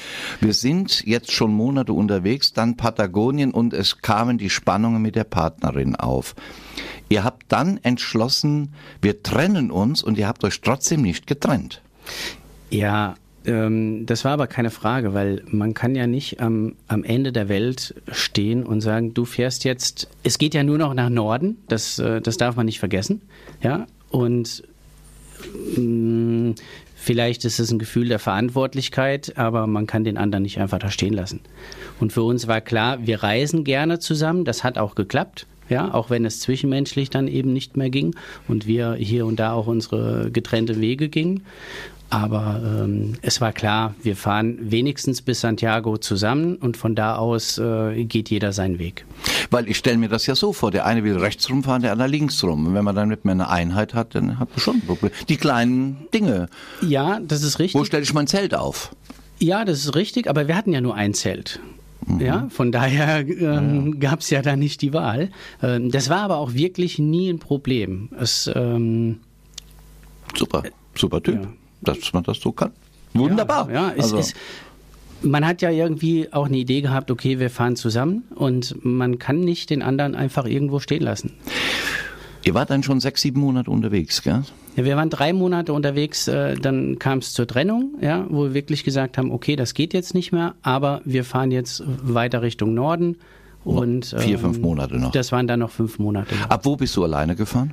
Wir 0.41 0.53
sind 0.53 1.05
jetzt 1.07 1.31
schon 1.31 1.53
Monate 1.53 1.93
unterwegs, 1.93 2.53
dann 2.53 2.77
Patagonien 2.77 3.53
und 3.53 3.75
es 3.75 3.99
kamen 4.03 4.37
die 4.37 4.51
Spannungen 4.51 5.01
mit 5.01 5.15
der 5.15 5.25
Partnerin 5.25 5.95
auf. 5.95 6.35
Ihr 7.09 7.25
habt 7.25 7.45
dann 7.49 7.79
entschlossen, 7.83 8.75
wir 9.01 9.23
trennen 9.23 9.71
uns 9.71 10.03
und 10.03 10.19
ihr 10.19 10.27
habt 10.27 10.45
euch 10.45 10.61
trotzdem 10.61 11.03
nicht 11.03 11.27
getrennt. 11.27 11.83
Ja, 12.71 13.15
ähm, 13.49 14.07
das 14.07 14.25
war 14.25 14.33
aber 14.33 14.47
keine 14.47 14.71
Frage, 14.71 15.15
weil 15.15 15.43
man 15.47 15.75
kann 15.75 15.95
ja 15.95 16.07
nicht 16.07 16.41
am, 16.41 16.75
am 16.87 17.03
Ende 17.03 17.33
der 17.33 17.49
Welt 17.49 17.95
stehen 18.13 18.65
und 18.65 18.81
sagen, 18.81 19.15
du 19.15 19.25
fährst 19.25 19.65
jetzt, 19.65 20.09
es 20.23 20.39
geht 20.39 20.55
ja 20.55 20.63
nur 20.63 20.79
noch 20.79 20.95
nach 20.95 21.09
Norden, 21.09 21.59
das, 21.69 21.99
äh, 21.99 22.21
das 22.21 22.37
darf 22.37 22.57
man 22.57 22.67
nicht 22.67 22.79
vergessen, 22.79 23.23
ja, 23.63 23.87
und 24.11 24.63
mh, 25.77 25.81
mm, 25.81 26.55
Vielleicht 27.01 27.45
ist 27.45 27.61
es 27.61 27.71
ein 27.71 27.79
Gefühl 27.79 28.09
der 28.09 28.19
Verantwortlichkeit, 28.19 29.39
aber 29.39 29.69
man 29.69 29.87
kann 29.87 30.03
den 30.03 30.19
anderen 30.19 30.43
nicht 30.43 30.59
einfach 30.61 30.81
da 30.81 30.91
stehen 30.91 31.15
lassen. 31.15 31.41
Und 32.01 32.13
für 32.13 32.23
uns 32.23 32.49
war 32.49 32.61
klar, 32.61 33.07
wir 33.07 33.23
reisen 33.23 33.63
gerne 33.63 34.01
zusammen. 34.01 34.45
Das 34.45 34.65
hat 34.65 34.79
auch 34.79 34.97
geklappt. 34.97 35.47
Ja, 35.69 35.93
auch 35.93 36.11
wenn 36.11 36.25
es 36.25 36.41
zwischenmenschlich 36.41 37.11
dann 37.11 37.29
eben 37.29 37.53
nicht 37.53 37.77
mehr 37.77 37.91
ging 37.91 38.15
und 38.47 38.67
wir 38.67 38.95
hier 38.95 39.27
und 39.27 39.39
da 39.39 39.53
auch 39.53 39.67
unsere 39.67 40.31
getrennte 40.31 40.81
Wege 40.81 41.09
gingen. 41.09 41.43
Aber 42.11 42.61
ähm, 42.65 43.15
es 43.21 43.41
war 43.41 43.53
klar, 43.53 43.95
wir 44.03 44.17
fahren 44.17 44.57
wenigstens 44.61 45.21
bis 45.21 45.41
Santiago 45.43 45.99
zusammen 45.99 46.57
und 46.57 46.79
von 46.79 46.95
da 46.95 47.17
aus 47.17 47.59
äh, 47.59 48.05
geht 48.05 48.31
jeder 48.31 48.53
seinen 48.53 48.79
Weg. 48.79 49.05
Weil 49.51 49.69
ich 49.69 49.77
stelle 49.77 49.99
mir 49.99 50.09
das 50.09 50.27
ja 50.27 50.35
so 50.35 50.55
vor, 50.55 50.71
der 50.71 50.87
eine 50.87 51.05
will 51.05 51.19
rechts 51.19 51.51
rumfahren, 51.51 51.83
der 51.83 51.93
andere 51.93 52.09
links 52.09 52.43
rum. 52.43 52.67
Und 52.67 52.75
wenn 52.75 52.85
man 52.85 52.97
dann 52.97 53.09
mit 53.09 53.27
mir 53.27 53.33
eine 53.33 53.51
Einheit 53.51 53.93
hat, 53.93 54.15
dann 54.15 54.39
hat 54.39 54.49
man 54.51 54.59
schon. 54.59 54.83
Die 55.29 55.37
kleinen 55.37 56.09
Dinge. 56.15 56.49
Ja, 56.81 57.21
das 57.21 57.43
ist 57.43 57.59
richtig. 57.59 57.79
Wo 57.79 57.85
stelle 57.85 58.03
ich 58.03 58.15
mein 58.15 58.27
Zelt 58.27 58.55
auf? 58.55 58.91
Ja, 59.39 59.65
das 59.67 59.81
ist 59.81 59.95
richtig, 59.95 60.29
aber 60.29 60.49
wir 60.49 60.57
hatten 60.57 60.73
ja 60.73 60.81
nur 60.81 60.95
ein 60.95 61.13
Zelt. 61.13 61.61
Mhm. 62.09 62.21
Ja, 62.21 62.47
von 62.51 62.73
daher 62.73 63.21
ähm, 63.21 63.95
ja. 63.95 64.11
gab 64.11 64.21
es 64.21 64.31
ja 64.31 64.43
da 64.43 64.57
nicht 64.57 64.83
die 64.83 64.93
Wahl. 64.93 65.31
Ähm, 65.63 65.91
das 65.91 66.09
war 66.09 66.23
aber 66.23 66.39
auch 66.39 66.55
wirklich 66.55 66.99
nie 66.99 67.31
ein 67.31 67.39
Problem. 67.39 68.09
Es, 68.19 68.51
ähm, 68.55 69.21
super, 70.37 70.63
super 70.95 71.23
Typ. 71.23 71.43
Ja 71.43 71.49
dass 71.81 72.13
man 72.13 72.23
das 72.23 72.41
so 72.41 72.53
kann. 72.53 72.73
Wunderbar. 73.15 73.71
Ja, 73.71 73.89
ja 73.89 73.95
es, 73.97 74.05
also. 74.05 74.19
es, 74.19 74.35
man 75.23 75.47
hat 75.47 75.63
ja 75.63 75.71
irgendwie 75.71 76.33
auch 76.33 76.47
eine 76.47 76.59
Idee 76.59 76.81
gehabt, 76.81 77.11
okay, 77.11 77.39
wir 77.39 77.51
fahren 77.51 77.77
zusammen 77.77 78.25
und 78.35 78.77
man 78.85 79.19
kann 79.19 79.41
nicht 79.41 79.71
den 79.71 79.83
anderen 79.83 80.15
einfach 80.15 80.47
irgendwo 80.47 80.79
stehen 80.81 81.03
lassen. 81.03 81.35
Ihr 82.45 82.55
wart 82.55 82.71
dann 82.71 82.83
schon 82.83 83.01
sechs, 83.01 83.21
sieben 83.23 83.41
Monate 83.41 83.71
unterwegs, 83.71 84.23
gell? 84.23 84.43
Ja, 84.77 84.85
wir 84.85 84.97
waren 84.97 85.11
drei 85.11 85.33
Monate 85.33 85.73
unterwegs, 85.73 86.29
äh, 86.29 86.55
dann 86.55 86.99
kam 86.99 87.19
es 87.19 87.33
zur 87.33 87.47
Trennung, 87.47 87.95
ja, 88.01 88.27
wo 88.29 88.45
wir 88.45 88.55
wirklich 88.55 88.85
gesagt 88.85 89.19
haben, 89.19 89.33
okay, 89.33 89.57
das 89.57 89.75
geht 89.75 89.93
jetzt 89.93 90.15
nicht 90.15 90.31
mehr, 90.33 90.55
aber 90.63 91.01
wir 91.05 91.25
fahren 91.25 91.51
jetzt 91.51 91.83
weiter 91.87 92.43
Richtung 92.43 92.75
Norden. 92.75 93.17
Und, 93.65 94.15
Vier, 94.17 94.35
ähm, 94.37 94.39
fünf 94.39 94.59
Monate 94.61 94.97
noch. 94.99 95.11
Das 95.11 95.33
waren 95.33 95.47
dann 95.47 95.61
noch 95.61 95.71
fünf 95.71 95.99
Monate. 95.99 96.35
Ab 96.49 96.65
wo 96.65 96.77
bist 96.77 96.97
du 96.97 97.05
alleine 97.05 97.35
gefahren? 97.35 97.73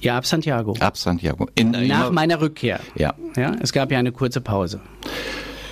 Ja, 0.00 0.16
ab 0.16 0.24
Santiago. 0.24 0.74
Ab 0.80 0.96
Santiago. 0.96 1.48
In, 1.56 1.72
Nach 1.72 1.82
immer- 1.82 2.10
meiner 2.12 2.40
Rückkehr. 2.40 2.80
Ja. 2.94 3.12
Ja, 3.36 3.54
es 3.60 3.72
gab 3.72 3.90
ja 3.92 3.98
eine 3.98 4.12
kurze 4.12 4.40
Pause. 4.40 4.80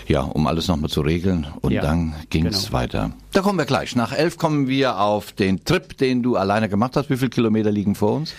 Ja, 0.09 0.23
um 0.23 0.47
alles 0.47 0.69
nochmal 0.69 0.89
zu 0.89 1.03
regeln 1.03 1.47
und 1.61 1.71
Ja, 1.73 1.83
dann 1.83 2.15
ging 2.31 2.47
es 2.47 2.65
genau. 2.67 2.73
weiter. 2.79 3.11
Da 3.33 3.43
kommen 3.43 3.59
wir 3.59 3.67
gleich. 3.67 3.95
Nach 3.95 4.11
elf 4.13 4.39
kommen 4.39 4.67
wir 4.67 4.99
auf 5.01 5.33
den 5.33 5.65
Trip, 5.65 5.97
den 5.99 6.23
du 6.23 6.37
alleine 6.37 6.69
gemacht 6.71 6.97
hast. 6.97 7.11
Wie 7.11 7.17
viele 7.19 7.29
Kilometer 7.31 7.71
liegen 7.71 7.95
vor 7.95 8.13
uns? 8.15 8.33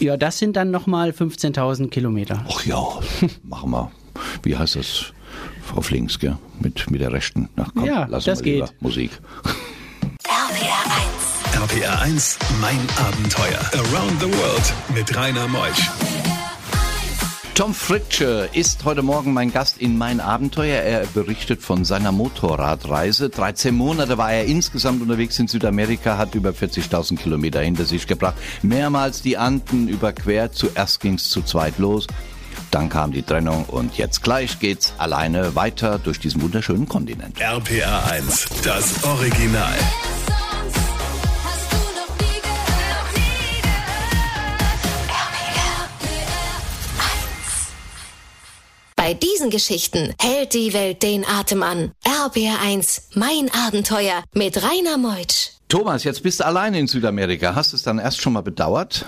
Ja, 0.00 0.16
das 0.16 0.38
sind 0.38 0.56
dann 0.56 0.72
nochmal 0.72 1.10
15.000 1.10 1.88
Kilometer. 1.90 2.44
Ach 2.52 2.64
ja, 2.66 2.82
machen 3.44 3.70
wir. 3.70 3.92
Wie 4.42 4.56
heißt 4.56 4.74
das? 4.76 5.12
Auf 5.76 5.90
links, 5.90 6.18
gell? 6.18 6.36
Mit, 6.60 6.90
mit 6.90 7.00
der 7.00 7.12
rechten. 7.12 7.48
Ach 7.56 7.70
komm, 7.74 7.84
Ja, 7.86 8.04
lassen 8.06 8.26
das 8.28 8.44
wir 8.44 8.54
lieber 8.54 8.66
geht. 8.66 8.82
Musik. 8.82 9.10
RPR 10.24 11.62
1. 11.62 11.72
RPR 11.72 12.00
1, 12.02 12.38
mein 12.60 12.78
Abenteuer. 12.98 13.60
Around 13.74 14.20
the 14.20 14.26
World 14.26 14.74
mit 14.94 15.16
Rainer 15.16 15.46
Meusch. 15.48 15.88
Tom 17.54 17.74
Fritsche 17.74 18.48
ist 18.54 18.86
heute 18.86 19.02
Morgen 19.02 19.34
mein 19.34 19.52
Gast 19.52 19.76
in 19.76 19.98
Mein 19.98 20.20
Abenteuer. 20.20 20.80
Er 20.82 21.06
berichtet 21.06 21.60
von 21.60 21.84
seiner 21.84 22.10
Motorradreise. 22.10 23.28
13 23.28 23.74
Monate 23.74 24.16
war 24.16 24.32
er 24.32 24.46
insgesamt 24.46 25.02
unterwegs 25.02 25.38
in 25.38 25.48
Südamerika, 25.48 26.16
hat 26.16 26.34
über 26.34 26.50
40.000 26.50 27.18
Kilometer 27.18 27.60
hinter 27.60 27.84
sich 27.84 28.06
gebracht. 28.06 28.36
Mehrmals 28.62 29.20
die 29.20 29.36
Anden 29.36 29.86
überquert. 29.86 30.54
Zuerst 30.54 31.00
ging's 31.00 31.28
zu 31.28 31.42
zweit 31.42 31.78
los. 31.78 32.06
Dann 32.70 32.88
kam 32.88 33.12
die 33.12 33.22
Trennung 33.22 33.66
und 33.66 33.98
jetzt 33.98 34.22
gleich 34.22 34.58
geht's 34.58 34.94
alleine 34.96 35.54
weiter 35.54 35.98
durch 35.98 36.18
diesen 36.18 36.40
wunderschönen 36.40 36.88
Kontinent. 36.88 37.38
RPR 37.38 38.10
1, 38.12 38.46
das 38.64 39.04
Original. 39.04 39.74
Bei 49.12 49.18
diesen 49.18 49.50
Geschichten 49.50 50.14
hält 50.18 50.54
die 50.54 50.72
Welt 50.72 51.02
den 51.02 51.26
Atem 51.26 51.62
an. 51.62 51.90
RPR 52.02 52.62
1, 52.64 53.10
mein 53.14 53.50
Abenteuer 53.66 54.24
mit 54.32 54.56
Rainer 54.56 54.96
Meutsch. 54.96 55.50
Thomas, 55.68 56.04
jetzt 56.04 56.22
bist 56.22 56.40
du 56.40 56.46
alleine 56.46 56.78
in 56.78 56.86
Südamerika. 56.86 57.54
Hast 57.54 57.72
du 57.72 57.76
es 57.76 57.82
dann 57.82 57.98
erst 57.98 58.22
schon 58.22 58.32
mal 58.32 58.40
bedauert? 58.40 59.04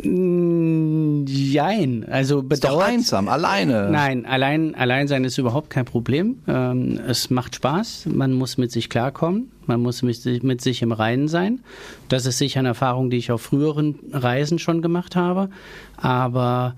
Jein, 0.00 2.06
also 2.08 2.38
Ist 2.38 2.44
doch 2.62 2.70
bedauert. 2.70 2.86
einsam, 2.88 3.28
alleine. 3.28 3.88
Nein, 3.90 4.26
allein, 4.26 4.76
allein 4.76 5.08
sein 5.08 5.24
ist 5.24 5.38
überhaupt 5.38 5.70
kein 5.70 5.86
Problem. 5.86 6.38
Ähm, 6.46 7.00
es 7.08 7.28
macht 7.30 7.56
Spaß, 7.56 8.06
man 8.14 8.32
muss 8.34 8.58
mit 8.58 8.70
sich 8.70 8.88
klarkommen, 8.90 9.50
man 9.66 9.80
muss 9.80 10.02
mit, 10.02 10.14
sich- 10.22 10.44
mit 10.44 10.60
sich 10.60 10.82
im 10.82 10.92
Reinen 10.92 11.26
sein. 11.26 11.64
Das 12.08 12.26
ist 12.26 12.38
sicher 12.38 12.60
eine 12.60 12.68
Erfahrung, 12.68 13.10
die 13.10 13.16
ich 13.16 13.32
auf 13.32 13.42
früheren 13.42 13.98
Reisen 14.12 14.60
schon 14.60 14.82
gemacht 14.82 15.16
habe. 15.16 15.50
Aber 15.96 16.76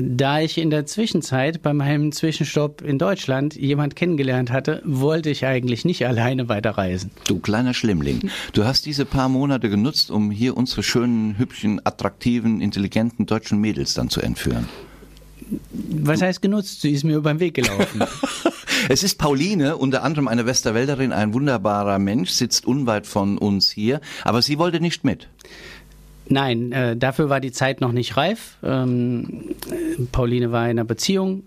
da 0.00 0.40
ich 0.40 0.58
in 0.58 0.70
der 0.70 0.86
Zwischenzeit 0.86 1.62
bei 1.62 1.72
meinem 1.72 2.12
Zwischenstopp 2.12 2.82
in 2.82 2.98
Deutschland 2.98 3.54
jemand 3.56 3.96
kennengelernt 3.96 4.50
hatte, 4.50 4.82
wollte 4.84 5.30
ich 5.30 5.46
eigentlich 5.46 5.84
nicht 5.84 6.06
alleine 6.06 6.48
weiterreisen. 6.48 7.10
Du 7.26 7.38
kleiner 7.38 7.74
Schlimmling, 7.74 8.30
du 8.52 8.64
hast 8.64 8.86
diese 8.86 9.04
paar 9.04 9.28
Monate 9.28 9.68
genutzt, 9.68 10.10
um 10.10 10.30
hier 10.30 10.56
unsere 10.56 10.82
schönen, 10.82 11.38
hübschen, 11.38 11.80
attraktiven, 11.84 12.60
intelligenten 12.60 13.26
deutschen 13.26 13.60
Mädels 13.60 13.94
dann 13.94 14.10
zu 14.10 14.20
entführen. 14.20 14.68
Was 15.70 16.22
heißt 16.22 16.42
genutzt? 16.42 16.80
Sie 16.80 16.90
ist 16.90 17.04
mir 17.04 17.16
über 17.16 17.32
den 17.32 17.40
Weg 17.40 17.54
gelaufen. 17.54 18.02
Es 18.88 19.02
ist 19.02 19.18
Pauline, 19.18 19.76
unter 19.76 20.02
anderem 20.02 20.28
eine 20.28 20.46
Westerwälderin, 20.46 21.12
ein 21.12 21.32
wunderbarer 21.32 21.98
Mensch, 21.98 22.30
sitzt 22.30 22.66
unweit 22.66 23.06
von 23.06 23.38
uns 23.38 23.70
hier, 23.70 24.00
aber 24.22 24.42
sie 24.42 24.58
wollte 24.58 24.80
nicht 24.80 25.02
mit. 25.02 25.28
Nein, 26.28 26.72
äh, 26.72 26.96
dafür 26.96 27.28
war 27.30 27.40
die 27.40 27.52
Zeit 27.52 27.80
noch 27.80 27.92
nicht 27.92 28.16
reif. 28.16 28.56
Ähm, 28.62 29.54
äh, 29.70 30.02
Pauline 30.10 30.50
war 30.52 30.64
in 30.64 30.70
einer 30.70 30.84
Beziehung 30.84 31.44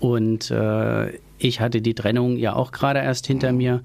und 0.00 0.50
äh, 0.50 1.16
ich 1.38 1.60
hatte 1.60 1.80
die 1.80 1.94
Trennung 1.94 2.36
ja 2.36 2.54
auch 2.54 2.72
gerade 2.72 3.00
erst 3.00 3.26
hinter 3.26 3.52
mir. 3.52 3.80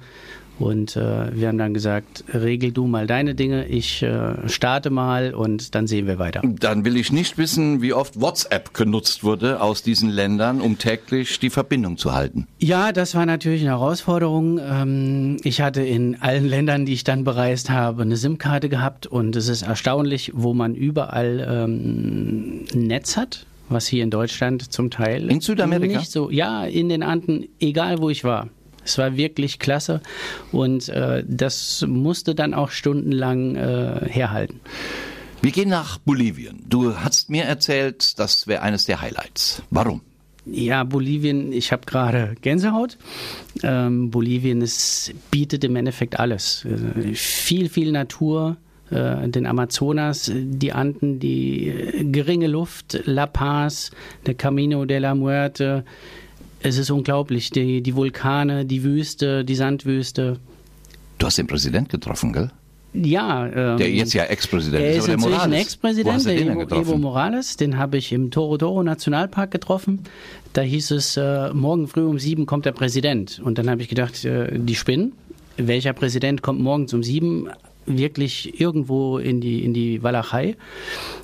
Und 0.60 0.96
äh, 0.96 1.36
wir 1.36 1.48
haben 1.50 1.58
dann 1.58 1.74
gesagt, 1.74 2.24
regel 2.34 2.72
du 2.72 2.88
mal 2.88 3.06
deine 3.06 3.36
Dinge, 3.36 3.68
ich 3.68 4.02
äh, 4.02 4.48
starte 4.50 4.90
mal 4.90 5.34
und 5.36 5.76
dann 5.76 5.86
sehen 5.86 6.08
wir 6.08 6.18
weiter. 6.18 6.42
Dann 6.44 6.84
will 6.84 6.98
ich 6.98 7.12
nicht 7.12 7.38
wissen, 7.38 7.82
wie 7.82 7.94
oft 7.94 8.20
WhatsApp 8.20 8.74
genutzt 8.74 9.24
wurde 9.24 9.62
aus 9.62 9.84
diesen 9.84 10.10
Ländern, 10.10 10.60
um 10.62 10.78
täglich 10.80 11.40
die 11.40 11.50
Verbindung 11.52 11.98
zu 11.98 12.14
halten. 12.14 12.48
Ja, 12.58 12.92
das 12.92 13.14
war 13.14 13.26
natürlich 13.26 13.62
eine 13.62 13.70
Herausforderung. 13.72 14.60
Ähm, 14.60 15.38
Ich 15.44 15.62
hatte 15.62 15.82
in 15.84 16.20
allen 16.22 16.48
Ländern, 16.48 16.86
die 16.86 16.94
ich 16.94 17.04
dann 17.04 17.24
bereist 17.24 17.70
habe, 17.70 18.02
eine 18.02 18.18
SIM-Karte 18.18 18.70
gehabt 18.70 19.06
und 19.06 19.36
es 19.36 19.48
ist 19.50 19.62
erstaunlich, 19.62 20.32
wo 20.34 20.54
man 20.54 20.74
überall 20.76 21.46
ähm, 21.50 22.66
ein 22.74 22.88
Netz 22.88 23.16
hat, 23.18 23.46
was 23.70 23.86
hier 23.88 24.04
in 24.04 24.10
Deutschland 24.10 24.72
zum 24.72 24.90
Teil 24.90 25.30
In 25.30 25.42
Südamerika? 25.42 26.00
nicht 26.00 26.12
so. 26.12 26.30
Ja, 26.32 26.66
in 26.66 26.90
den 26.90 27.04
Anden, 27.04 27.46
egal 27.60 28.00
wo 28.00 28.10
ich 28.10 28.24
war. 28.24 28.48
Es 28.88 28.98
war 28.98 29.18
wirklich 29.18 29.60
klasse 29.60 30.02
und 30.52 30.88
äh, 30.88 31.24
das 31.28 31.86
musste 31.88 32.36
dann 32.36 32.54
auch 32.54 32.72
stundenlang 32.72 33.56
äh, 33.56 34.08
herhalten. 34.10 34.62
Wir 35.42 35.52
gehen 35.52 35.70
nach 35.70 35.98
Bolivien. 36.00 36.64
Du 36.68 36.96
hast 36.96 37.30
mir 37.30 37.44
erzählt, 37.44 38.18
das 38.18 38.48
wäre 38.48 38.62
eines 38.62 38.86
der 38.86 39.02
Highlights. 39.02 39.62
Warum? 39.70 40.02
Ja, 40.46 40.86
Bolivien, 40.86 41.52
ich 41.52 41.74
habe 41.74 41.86
gerade 41.86 42.36
Gänsehaut. 42.42 42.98
Ähm, 43.62 44.10
Bolivien 44.10 44.62
ist, 44.62 45.14
bietet 45.30 45.66
im 45.66 45.76
Endeffekt 45.76 46.18
alles. 46.18 46.66
Äh, 46.66 47.14
viel, 47.14 47.68
viel 47.68 47.92
Natur, 47.92 48.56
äh, 48.90 49.28
den 49.28 49.46
Amazonas, 49.46 50.32
die 50.34 50.72
Anden, 50.72 51.20
die 51.20 51.68
äh, 51.68 52.04
geringe 52.06 52.48
Luft, 52.48 53.02
La 53.04 53.26
Paz, 53.26 53.92
der 54.26 54.36
Camino 54.36 54.86
de 54.86 55.00
la 55.00 55.14
Muerte. 55.14 55.84
Es 56.68 56.78
ist 56.78 56.92
unglaublich, 56.92 57.50
die, 57.50 57.82
die 57.82 57.96
Vulkane, 57.96 58.66
die 58.66 58.84
Wüste, 58.84 59.46
die 59.46 59.56
Sandwüste. 59.56 60.38
Du 61.18 61.26
hast 61.26 61.38
den 61.38 61.48
Präsident 61.48 61.88
getroffen, 61.88 62.34
gell? 62.34 62.52
Ja, 62.94 63.46
ähm, 63.46 63.78
Der 63.78 63.90
jetzt 63.90 64.14
ja 64.14 64.24
Ex-Präsident 64.26 64.84
ist, 64.84 64.98
ist 64.98 65.04
aber 65.04 65.08
der 65.08 65.18
Morales. 65.30 65.52
Wo 65.52 65.62
Ex-Präsident, 65.62 66.26
der 66.26 66.38
Evo? 66.42 66.76
Evo 66.76 66.98
Morales. 66.98 67.56
Den 67.56 67.78
habe 67.78 67.98
ich 67.98 68.12
im 68.12 68.32
Toro 68.32 68.58
Toro 68.58 68.84
Nationalpark 68.84 69.52
getroffen. 69.52 70.00
Da 70.52 70.62
hieß 70.62 70.92
es, 70.92 71.16
äh, 71.16 71.54
morgen 71.54 71.88
früh 71.88 72.04
um 72.04 72.20
sieben 72.20 72.46
kommt 72.46 72.66
der 72.66 72.74
Präsident. 72.74 73.40
Und 73.44 73.58
dann 73.58 73.70
habe 73.70 73.82
ich 73.82 73.88
gedacht, 73.88 74.26
äh, 74.26 74.58
die 74.58 74.76
spinnen. 74.76 75.14
Welcher 75.56 75.94
Präsident 75.94 76.42
kommt 76.42 76.60
morgens 76.60 76.94
um 76.94 77.02
sieben 77.02 77.50
wirklich 77.86 78.60
irgendwo 78.60 79.20
in 79.20 79.40
die, 79.40 79.64
in 79.64 79.74
die 79.74 80.04
Walachei? 80.04 80.58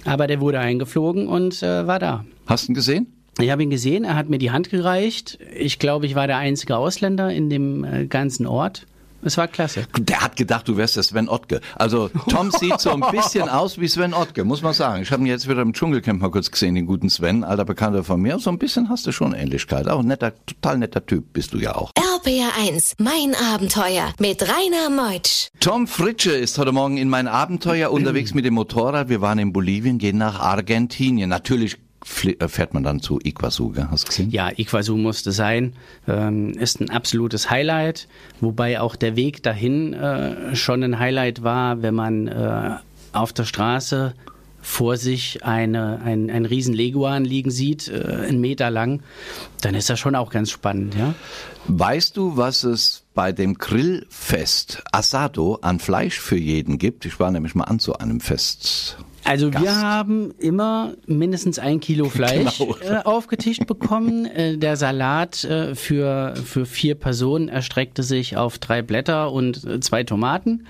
Aber 0.05 0.27
der 0.27 0.39
wurde 0.39 0.59
eingeflogen 0.59 1.27
und 1.27 1.61
äh, 1.63 1.85
war 1.85 1.99
da. 1.99 2.23
Hast 2.45 2.67
du 2.67 2.71
ihn 2.71 2.75
gesehen? 2.75 3.07
Ich 3.39 3.49
habe 3.49 3.63
ihn 3.63 3.69
gesehen, 3.69 4.03
er 4.03 4.15
hat 4.15 4.29
mir 4.29 4.37
die 4.37 4.51
Hand 4.51 4.69
gereicht. 4.69 5.39
Ich 5.55 5.79
glaube, 5.79 6.05
ich 6.05 6.15
war 6.15 6.27
der 6.27 6.37
einzige 6.37 6.77
Ausländer 6.77 7.31
in 7.31 7.49
dem 7.49 7.83
äh, 7.83 8.05
ganzen 8.05 8.45
Ort. 8.45 8.85
Es 9.25 9.37
war 9.37 9.47
klasse. 9.47 9.85
Der 9.97 10.21
hat 10.21 10.35
gedacht, 10.35 10.67
du 10.67 10.75
wärst 10.75 10.97
der 10.97 11.03
Sven 11.03 11.29
Ottke. 11.29 11.61
Also 11.75 12.09
Tom 12.29 12.51
sieht 12.59 12.79
so 12.81 12.91
ein 12.91 13.01
bisschen 13.11 13.47
aus 13.47 13.79
wie 13.79 13.87
Sven 13.87 14.13
Ottke, 14.13 14.43
muss 14.43 14.61
man 14.61 14.73
sagen. 14.73 15.01
Ich 15.01 15.11
habe 15.11 15.23
ihn 15.23 15.27
jetzt 15.27 15.47
wieder 15.47 15.61
im 15.61 15.73
Dschungelcamp 15.73 16.21
mal 16.21 16.29
kurz 16.29 16.51
gesehen, 16.51 16.75
den 16.75 16.85
guten 16.85 17.09
Sven, 17.09 17.43
alter 17.43 17.65
Bekannter 17.65 18.03
von 18.03 18.21
mir. 18.21 18.37
So 18.39 18.49
ein 18.49 18.57
bisschen 18.57 18.89
hast 18.89 19.07
du 19.07 19.11
schon 19.11 19.33
Ähnlichkeit. 19.33 19.87
Auch 19.87 19.99
ein 19.99 20.07
netter, 20.07 20.33
total 20.45 20.77
netter 20.77 21.05
Typ 21.05 21.31
bist 21.31 21.53
du 21.53 21.57
ja 21.57 21.75
auch. 21.75 21.91
RPR 21.97 22.51
1, 22.67 22.95
mein 22.99 23.33
Abenteuer 23.53 24.13
mit 24.19 24.41
Rainer 24.41 24.89
Meutsch. 24.89 25.49
Tom 25.59 25.87
Fritsche 25.87 26.31
ist 26.31 26.57
heute 26.57 26.73
Morgen 26.73 26.97
in 26.97 27.09
mein 27.09 27.27
Abenteuer 27.27 27.91
unterwegs 27.91 28.33
mit 28.33 28.43
dem 28.45 28.55
Motorrad. 28.55 29.07
Wir 29.07 29.21
waren 29.21 29.39
in 29.39 29.53
Bolivien, 29.53 29.99
gehen 29.99 30.17
nach 30.17 30.39
Argentinien. 30.39 31.29
Natürlich 31.29 31.77
fährt 32.05 32.73
man 32.73 32.83
dann 32.83 33.01
zu 33.01 33.19
Iguazu, 33.23 33.69
gell? 33.69 33.87
hast 33.89 34.05
du 34.05 34.07
gesehen? 34.07 34.31
Ja, 34.31 34.51
Iguazu 34.55 34.97
musste 34.97 35.31
sein. 35.31 35.73
Ähm, 36.07 36.51
ist 36.51 36.81
ein 36.81 36.89
absolutes 36.89 37.49
Highlight, 37.49 38.07
wobei 38.41 38.79
auch 38.79 38.95
der 38.95 39.15
Weg 39.15 39.43
dahin 39.43 39.93
äh, 39.93 40.55
schon 40.55 40.83
ein 40.83 40.99
Highlight 40.99 41.43
war, 41.43 41.81
wenn 41.81 41.95
man 41.95 42.27
äh, 42.27 42.75
auf 43.13 43.33
der 43.33 43.45
Straße 43.45 44.13
vor 44.63 44.95
sich 44.95 45.43
eine, 45.43 46.01
ein, 46.03 46.29
ein 46.29 46.45
riesen 46.45 46.73
Leguan 46.73 47.25
liegen 47.25 47.51
sieht, 47.51 47.89
äh, 47.89 48.25
einen 48.27 48.39
Meter 48.39 48.71
lang, 48.71 49.03
dann 49.61 49.75
ist 49.75 49.89
das 49.89 49.99
schon 49.99 50.15
auch 50.15 50.31
ganz 50.31 50.51
spannend, 50.51 50.95
ja. 50.95 51.13
Weißt 51.67 52.17
du, 52.17 52.35
was 52.35 52.63
es 52.63 53.03
bei 53.13 53.31
dem 53.31 53.57
Grillfest 53.57 54.83
Asado 54.91 55.59
an 55.61 55.79
Fleisch 55.79 56.19
für 56.19 56.37
jeden 56.37 56.77
gibt? 56.77 57.05
Ich 57.05 57.19
war 57.19 57.31
nämlich 57.31 57.55
mal 57.55 57.65
an 57.65 57.79
zu 57.79 57.97
einem 57.97 58.19
Fest. 58.19 58.97
Also 59.25 59.49
Gast. 59.49 59.63
wir 59.63 59.75
haben 59.81 60.31
immer 60.39 60.93
mindestens 61.07 61.57
ein 61.59 61.79
Kilo 61.79 62.09
Fleisch 62.09 62.57
Genau. 62.57 62.75
äh, 62.81 63.03
aufgetischt 63.03 63.65
bekommen. 63.67 64.25
Äh, 64.25 64.57
der 64.57 64.75
Salat 64.75 65.43
äh, 65.45 65.75
für, 65.75 66.35
für 66.35 66.65
vier 66.65 66.95
Personen 66.95 67.47
erstreckte 67.47 68.03
sich 68.03 68.35
auf 68.37 68.57
drei 68.59 68.81
Blätter 68.81 69.31
und 69.31 69.63
äh, 69.65 69.79
zwei 69.79 70.03
Tomaten. 70.03 70.67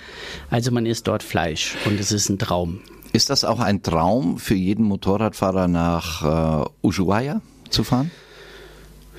Also 0.52 0.72
man 0.72 0.86
isst 0.86 1.08
dort 1.08 1.24
Fleisch 1.24 1.76
und 1.86 2.00
es 2.00 2.12
ist 2.12 2.30
ein 2.30 2.38
Traum. 2.40 2.80
Ist 3.12 3.30
das 3.30 3.44
auch 3.44 3.60
ein 3.60 3.84
Traum 3.84 4.38
für 4.38 4.56
jeden 4.56 4.86
Motorradfahrer 4.86 5.68
nach 5.68 6.64
äh, 6.64 6.70
Ushuaia 6.82 7.42
zu 7.70 7.84
fahren? 7.84 8.12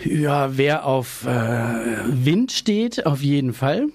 Ja, 0.05 0.57
wer 0.57 0.85
auf 0.87 1.25
äh, 1.25 1.29
Wind 2.09 2.51
steht, 2.53 3.07
auf 3.07 3.23
jeden 3.23 3.53
Fall. 3.53 3.87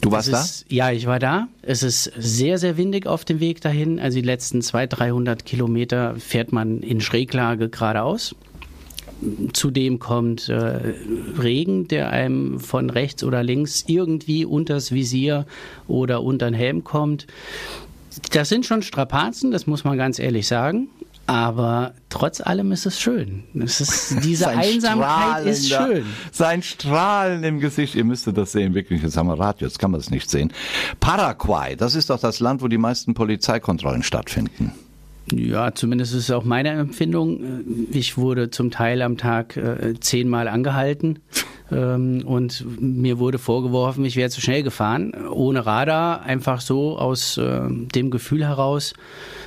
Du 0.00 0.10
warst 0.10 0.32
da? 0.32 0.44
Ja, 0.68 0.90
ich 0.90 1.06
war 1.06 1.18
da. 1.18 1.48
Es 1.62 1.82
ist 1.82 2.10
sehr, 2.16 2.58
sehr 2.58 2.76
windig 2.76 3.06
auf 3.06 3.24
dem 3.24 3.40
Weg 3.40 3.60
dahin. 3.60 4.00
Also 4.00 4.16
die 4.16 4.26
letzten 4.26 4.62
200, 4.62 4.98
300 4.98 5.44
Kilometer 5.44 6.16
fährt 6.18 6.52
man 6.52 6.80
in 6.80 7.00
Schräglage 7.00 7.68
geradeaus. 7.68 8.34
Zudem 9.52 9.98
kommt 9.98 10.48
äh, 10.48 10.94
Regen, 11.40 11.88
der 11.88 12.10
einem 12.10 12.60
von 12.60 12.90
rechts 12.90 13.24
oder 13.24 13.42
links 13.42 13.84
irgendwie 13.86 14.44
unters 14.44 14.92
Visier 14.92 15.46
oder 15.88 16.22
unter 16.22 16.50
den 16.50 16.54
Helm 16.54 16.84
kommt. 16.84 17.26
Das 18.32 18.48
sind 18.48 18.66
schon 18.66 18.82
Strapazen, 18.82 19.52
das 19.52 19.66
muss 19.66 19.84
man 19.84 19.96
ganz 19.96 20.18
ehrlich 20.18 20.46
sagen. 20.46 20.88
Aber 21.26 21.94
trotz 22.08 22.40
allem 22.40 22.70
ist 22.70 22.86
es 22.86 23.00
schön. 23.00 23.44
Es 23.54 23.80
ist, 23.80 24.24
diese 24.24 24.48
Einsamkeit 24.56 25.44
ist 25.46 25.68
schön. 25.68 26.04
Sein 26.30 26.62
Strahlen 26.62 27.42
im 27.42 27.58
Gesicht, 27.58 27.94
ihr 27.96 28.04
müsstet 28.04 28.36
das 28.36 28.52
sehen, 28.52 28.74
wirklich. 28.74 29.02
Jetzt 29.02 29.16
haben 29.16 29.26
wir 29.28 29.38
Radio, 29.38 29.66
jetzt 29.66 29.78
kann 29.78 29.90
man 29.90 30.00
es 30.00 30.10
nicht 30.10 30.30
sehen. 30.30 30.52
Paraguay, 31.00 31.74
das 31.76 31.94
ist 31.96 32.10
doch 32.10 32.20
das 32.20 32.38
Land, 32.38 32.62
wo 32.62 32.68
die 32.68 32.78
meisten 32.78 33.14
Polizeikontrollen 33.14 34.04
stattfinden. 34.04 34.72
Ja, 35.32 35.74
zumindest 35.74 36.14
ist 36.14 36.24
es 36.24 36.30
auch 36.30 36.44
meine 36.44 36.70
Empfindung. 36.70 37.88
Ich 37.90 38.16
wurde 38.16 38.50
zum 38.50 38.70
Teil 38.70 39.02
am 39.02 39.16
Tag 39.16 39.56
äh, 39.56 39.98
zehnmal 39.98 40.46
angehalten 40.46 41.18
und 41.70 42.64
mir 42.80 43.18
wurde 43.18 43.38
vorgeworfen, 43.38 44.04
ich 44.04 44.14
wäre 44.14 44.30
zu 44.30 44.40
schnell 44.40 44.62
gefahren, 44.62 45.12
ohne 45.28 45.66
Radar, 45.66 46.22
einfach 46.22 46.60
so 46.60 46.96
aus 46.96 47.38
äh, 47.38 47.60
dem 47.68 48.10
Gefühl 48.10 48.46
heraus, 48.46 48.94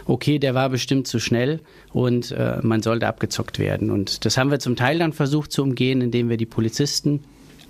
okay, 0.06 0.38
der 0.38 0.54
war 0.54 0.70
bestimmt 0.70 1.08
zu 1.08 1.20
schnell 1.20 1.62
und 1.94 2.32
äh, 2.32 2.58
man 2.62 2.82
sollte 2.82 3.08
abgezockt 3.08 3.58
werden. 3.58 3.90
Und 3.90 4.26
das 4.26 4.38
haben 4.38 4.52
wir 4.52 4.60
zum 4.60 4.76
Teil 4.76 5.00
dann 5.00 5.14
versucht 5.14 5.52
zu 5.54 5.64
umgehen, 5.64 6.02
indem 6.02 6.30
wir 6.30 6.38
die 6.38 6.46
Polizisten 6.46 7.22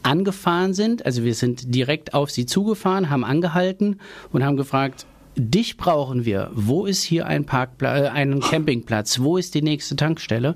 angefahren 0.02 0.74
sind. 0.74 1.06
Also 1.06 1.24
wir 1.24 1.36
sind 1.36 1.76
direkt 1.76 2.14
auf 2.14 2.32
sie 2.32 2.46
zugefahren, 2.46 3.10
haben 3.10 3.24
angehalten 3.24 4.00
und 4.32 4.44
haben 4.44 4.58
gefragt, 4.58 5.06
dich 5.36 5.78
brauchen 5.78 6.26
wir. 6.26 6.50
Wo 6.54 6.86
ist 6.86 7.04
hier 7.04 7.28
ein 7.28 7.46
Parkplatz, 7.46 8.02
äh, 8.02 8.10
ein 8.10 8.40
Campingplatz? 8.40 9.20
Wo 9.20 9.38
ist 9.38 9.54
die 9.54 9.62
nächste 9.62 9.96
Tankstelle? 9.96 10.56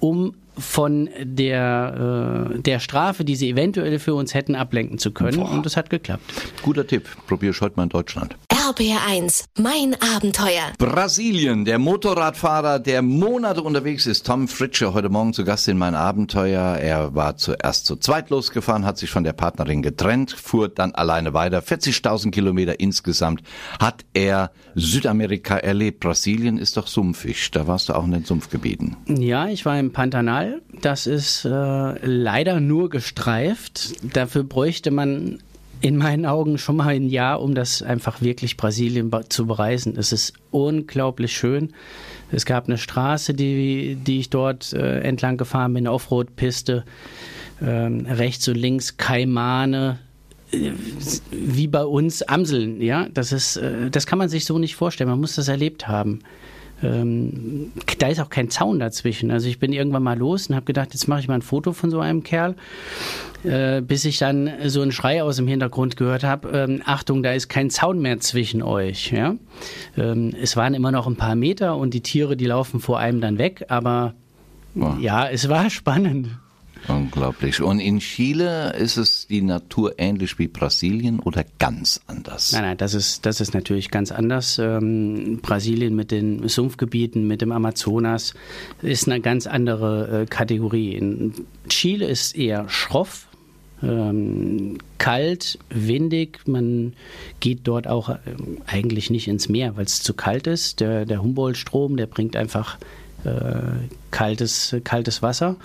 Um 0.00 0.34
von 0.58 1.08
der, 1.22 2.50
äh, 2.54 2.58
der 2.60 2.78
Strafe, 2.78 3.24
die 3.24 3.36
sie 3.36 3.50
eventuell 3.50 3.98
für 3.98 4.14
uns 4.14 4.34
hätten, 4.34 4.54
ablenken 4.54 4.98
zu 4.98 5.12
können. 5.12 5.38
Boah. 5.38 5.50
Und 5.50 5.66
das 5.66 5.76
hat 5.76 5.90
geklappt. 5.90 6.24
Guter 6.62 6.86
Tipp. 6.86 7.08
Probier 7.26 7.52
heute 7.60 7.76
mal 7.76 7.84
in 7.84 7.88
Deutschland. 7.88 8.36
RBR1, 8.64 9.44
mein 9.58 9.94
Abenteuer. 10.00 10.72
Brasilien, 10.78 11.66
der 11.66 11.78
Motorradfahrer, 11.78 12.78
der 12.78 13.02
Monate 13.02 13.60
unterwegs 13.60 14.06
ist. 14.06 14.24
Tom 14.24 14.48
Fritsche, 14.48 14.94
heute 14.94 15.10
Morgen 15.10 15.34
zu 15.34 15.44
Gast 15.44 15.68
in 15.68 15.76
mein 15.76 15.94
Abenteuer. 15.94 16.78
Er 16.78 17.14
war 17.14 17.36
zuerst 17.36 17.84
zu 17.84 17.96
zweit 17.96 18.30
losgefahren, 18.30 18.86
hat 18.86 18.96
sich 18.96 19.10
von 19.10 19.22
der 19.22 19.34
Partnerin 19.34 19.82
getrennt, 19.82 20.30
fuhr 20.30 20.70
dann 20.70 20.94
alleine 20.94 21.34
weiter. 21.34 21.58
40.000 21.58 22.30
Kilometer 22.30 22.80
insgesamt 22.80 23.42
hat 23.78 24.06
er 24.14 24.50
Südamerika 24.74 25.58
erlebt. 25.58 26.00
Brasilien 26.00 26.56
ist 26.56 26.78
doch 26.78 26.86
sumpfig. 26.86 27.50
Da 27.50 27.66
warst 27.66 27.90
du 27.90 27.92
auch 27.92 28.04
in 28.06 28.12
den 28.12 28.24
Sumpfgebieten. 28.24 28.96
Ja, 29.08 29.46
ich 29.46 29.66
war 29.66 29.78
im 29.78 29.92
Pantanal. 29.92 30.62
Das 30.80 31.06
ist 31.06 31.44
äh, 31.44 31.48
leider 32.06 32.60
nur 32.60 32.88
gestreift. 32.88 34.14
Dafür 34.14 34.42
bräuchte 34.44 34.90
man 34.90 35.40
in 35.80 35.96
meinen 35.96 36.26
Augen 36.26 36.58
schon 36.58 36.76
mal 36.76 36.88
ein 36.88 37.08
Jahr, 37.08 37.40
um 37.40 37.54
das 37.54 37.82
einfach 37.82 38.22
wirklich 38.22 38.56
Brasilien 38.56 39.10
zu 39.28 39.46
bereisen. 39.46 39.96
Es 39.96 40.12
ist 40.12 40.32
unglaublich 40.50 41.36
schön. 41.36 41.72
Es 42.32 42.46
gab 42.46 42.66
eine 42.66 42.78
Straße, 42.78 43.34
die, 43.34 43.96
die 43.96 44.20
ich 44.20 44.30
dort 44.30 44.72
äh, 44.72 45.00
entlang 45.00 45.36
gefahren 45.36 45.74
bin, 45.74 45.86
Offroad-Piste. 45.86 46.84
Ähm, 47.62 48.06
rechts 48.06 48.48
und 48.48 48.56
links 48.56 48.96
Kaimane, 48.96 49.98
äh, 50.50 50.72
wie 51.30 51.68
bei 51.68 51.84
uns 51.84 52.22
Amseln, 52.22 52.80
ja. 52.80 53.08
Das 53.12 53.30
ist, 53.32 53.56
äh, 53.56 53.90
das 53.90 54.06
kann 54.06 54.18
man 54.18 54.28
sich 54.28 54.44
so 54.44 54.58
nicht 54.58 54.74
vorstellen. 54.74 55.10
Man 55.10 55.20
muss 55.20 55.36
das 55.36 55.48
erlebt 55.48 55.86
haben 55.86 56.20
ähm, 56.82 57.72
da 57.98 58.08
ist 58.08 58.20
auch 58.20 58.30
kein 58.30 58.50
Zaun 58.50 58.78
dazwischen. 58.78 59.30
Also 59.30 59.48
ich 59.48 59.58
bin 59.58 59.72
irgendwann 59.72 60.02
mal 60.02 60.18
los 60.18 60.48
und 60.48 60.54
habe 60.54 60.66
gedacht, 60.66 60.88
jetzt 60.92 61.08
mache 61.08 61.20
ich 61.20 61.28
mal 61.28 61.34
ein 61.34 61.42
Foto 61.42 61.72
von 61.72 61.90
so 61.90 62.00
einem 62.00 62.22
Kerl, 62.22 62.56
äh, 63.44 63.80
bis 63.80 64.04
ich 64.04 64.18
dann 64.18 64.50
so 64.66 64.82
einen 64.82 64.92
Schrei 64.92 65.22
aus 65.22 65.36
dem 65.36 65.46
Hintergrund 65.46 65.96
gehört 65.96 66.24
habe, 66.24 66.48
ähm, 66.48 66.82
Achtung, 66.84 67.22
da 67.22 67.32
ist 67.32 67.48
kein 67.48 67.70
Zaun 67.70 68.00
mehr 68.00 68.20
zwischen 68.20 68.62
euch. 68.62 69.12
Ja? 69.12 69.36
Ähm, 69.96 70.34
es 70.40 70.56
waren 70.56 70.74
immer 70.74 70.92
noch 70.92 71.06
ein 71.06 71.16
paar 71.16 71.34
Meter 71.34 71.76
und 71.76 71.94
die 71.94 72.00
Tiere, 72.00 72.36
die 72.36 72.46
laufen 72.46 72.80
vor 72.80 72.98
einem 72.98 73.20
dann 73.20 73.38
weg, 73.38 73.66
aber 73.68 74.14
wow. 74.74 74.98
ja, 75.00 75.28
es 75.28 75.48
war 75.48 75.70
spannend. 75.70 76.28
Unglaublich. 76.88 77.62
Und 77.62 77.80
in 77.80 77.98
Chile 78.00 78.74
ist 78.76 78.96
es 78.96 79.26
die 79.26 79.42
Natur 79.42 79.94
ähnlich 79.98 80.38
wie 80.38 80.48
Brasilien 80.48 81.18
oder 81.20 81.44
ganz 81.58 82.00
anders? 82.06 82.52
Nein, 82.52 82.62
nein, 82.62 82.76
das 82.76 82.94
ist, 82.94 83.24
das 83.24 83.40
ist 83.40 83.54
natürlich 83.54 83.90
ganz 83.90 84.12
anders. 84.12 84.58
Ähm, 84.58 85.40
Brasilien 85.40 85.96
mit 85.96 86.10
den 86.10 86.46
Sumpfgebieten, 86.48 87.26
mit 87.26 87.40
dem 87.40 87.52
Amazonas 87.52 88.34
ist 88.82 89.08
eine 89.08 89.20
ganz 89.20 89.46
andere 89.46 90.22
äh, 90.22 90.26
Kategorie. 90.26 90.94
In 90.94 91.32
Chile 91.68 92.06
ist 92.06 92.36
eher 92.36 92.68
schroff, 92.68 93.28
ähm, 93.82 94.78
kalt, 94.98 95.58
windig. 95.70 96.40
Man 96.46 96.94
geht 97.40 97.60
dort 97.64 97.86
auch 97.86 98.10
äh, 98.10 98.18
eigentlich 98.66 99.10
nicht 99.10 99.28
ins 99.28 99.48
Meer, 99.48 99.76
weil 99.76 99.86
es 99.86 100.02
zu 100.02 100.14
kalt 100.14 100.46
ist. 100.46 100.80
Der, 100.80 101.06
der 101.06 101.22
Humboldt-Strom, 101.22 101.96
der 101.96 102.06
bringt 102.06 102.36
einfach 102.36 102.78
äh, 103.24 103.88
kaltes, 104.10 104.76
kaltes 104.84 105.22
Wasser. 105.22 105.56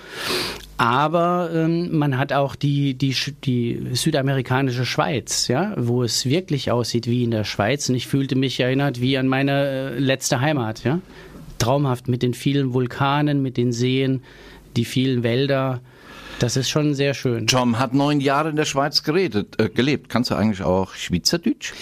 Aber 0.78 1.50
ähm, 1.54 1.98
man 1.98 2.18
hat 2.18 2.32
auch 2.32 2.56
die, 2.56 2.94
die, 2.94 3.14
die 3.44 3.88
südamerikanische 3.94 4.86
Schweiz, 4.86 5.50
ja, 5.50 5.74
wo 5.76 6.04
es 6.04 6.26
wirklich 6.26 6.72
aussieht 6.72 7.06
wie 7.06 7.24
in 7.24 7.32
der 7.32 7.44
Schweiz. 7.44 7.90
Und 7.90 7.96
ich 7.96 8.08
fühlte 8.08 8.36
mich 8.38 8.60
erinnert 8.62 9.02
wie 9.02 9.18
an 9.18 9.28
meine 9.28 9.68
äh, 9.68 10.00
letzte 10.00 10.40
Heimat, 10.40 10.86
ja. 10.86 11.00
Traumhaft 11.58 12.08
mit 12.08 12.24
den 12.24 12.34
vielen 12.34 12.74
Vulkanen, 12.74 13.42
mit 13.42 13.58
den 13.58 13.74
Seen, 13.74 14.24
die 14.78 14.86
vielen 14.86 15.24
Wälder. 15.24 15.82
Das 16.40 16.56
ist 16.56 16.70
schon 16.70 16.94
sehr 16.94 17.14
schön. 17.14 17.48
Tom 17.48 17.78
hat 17.78 17.94
neun 17.94 18.22
Jahre 18.22 18.50
in 18.50 18.56
der 18.56 18.64
Schweiz 18.64 19.04
geredet, 19.04 19.60
äh, 19.60 19.68
gelebt. 19.68 20.08
Kannst 20.08 20.32
du 20.32 20.36
eigentlich 20.36 20.64
auch 20.64 20.94
Schweizerdeutsch? 20.96 21.74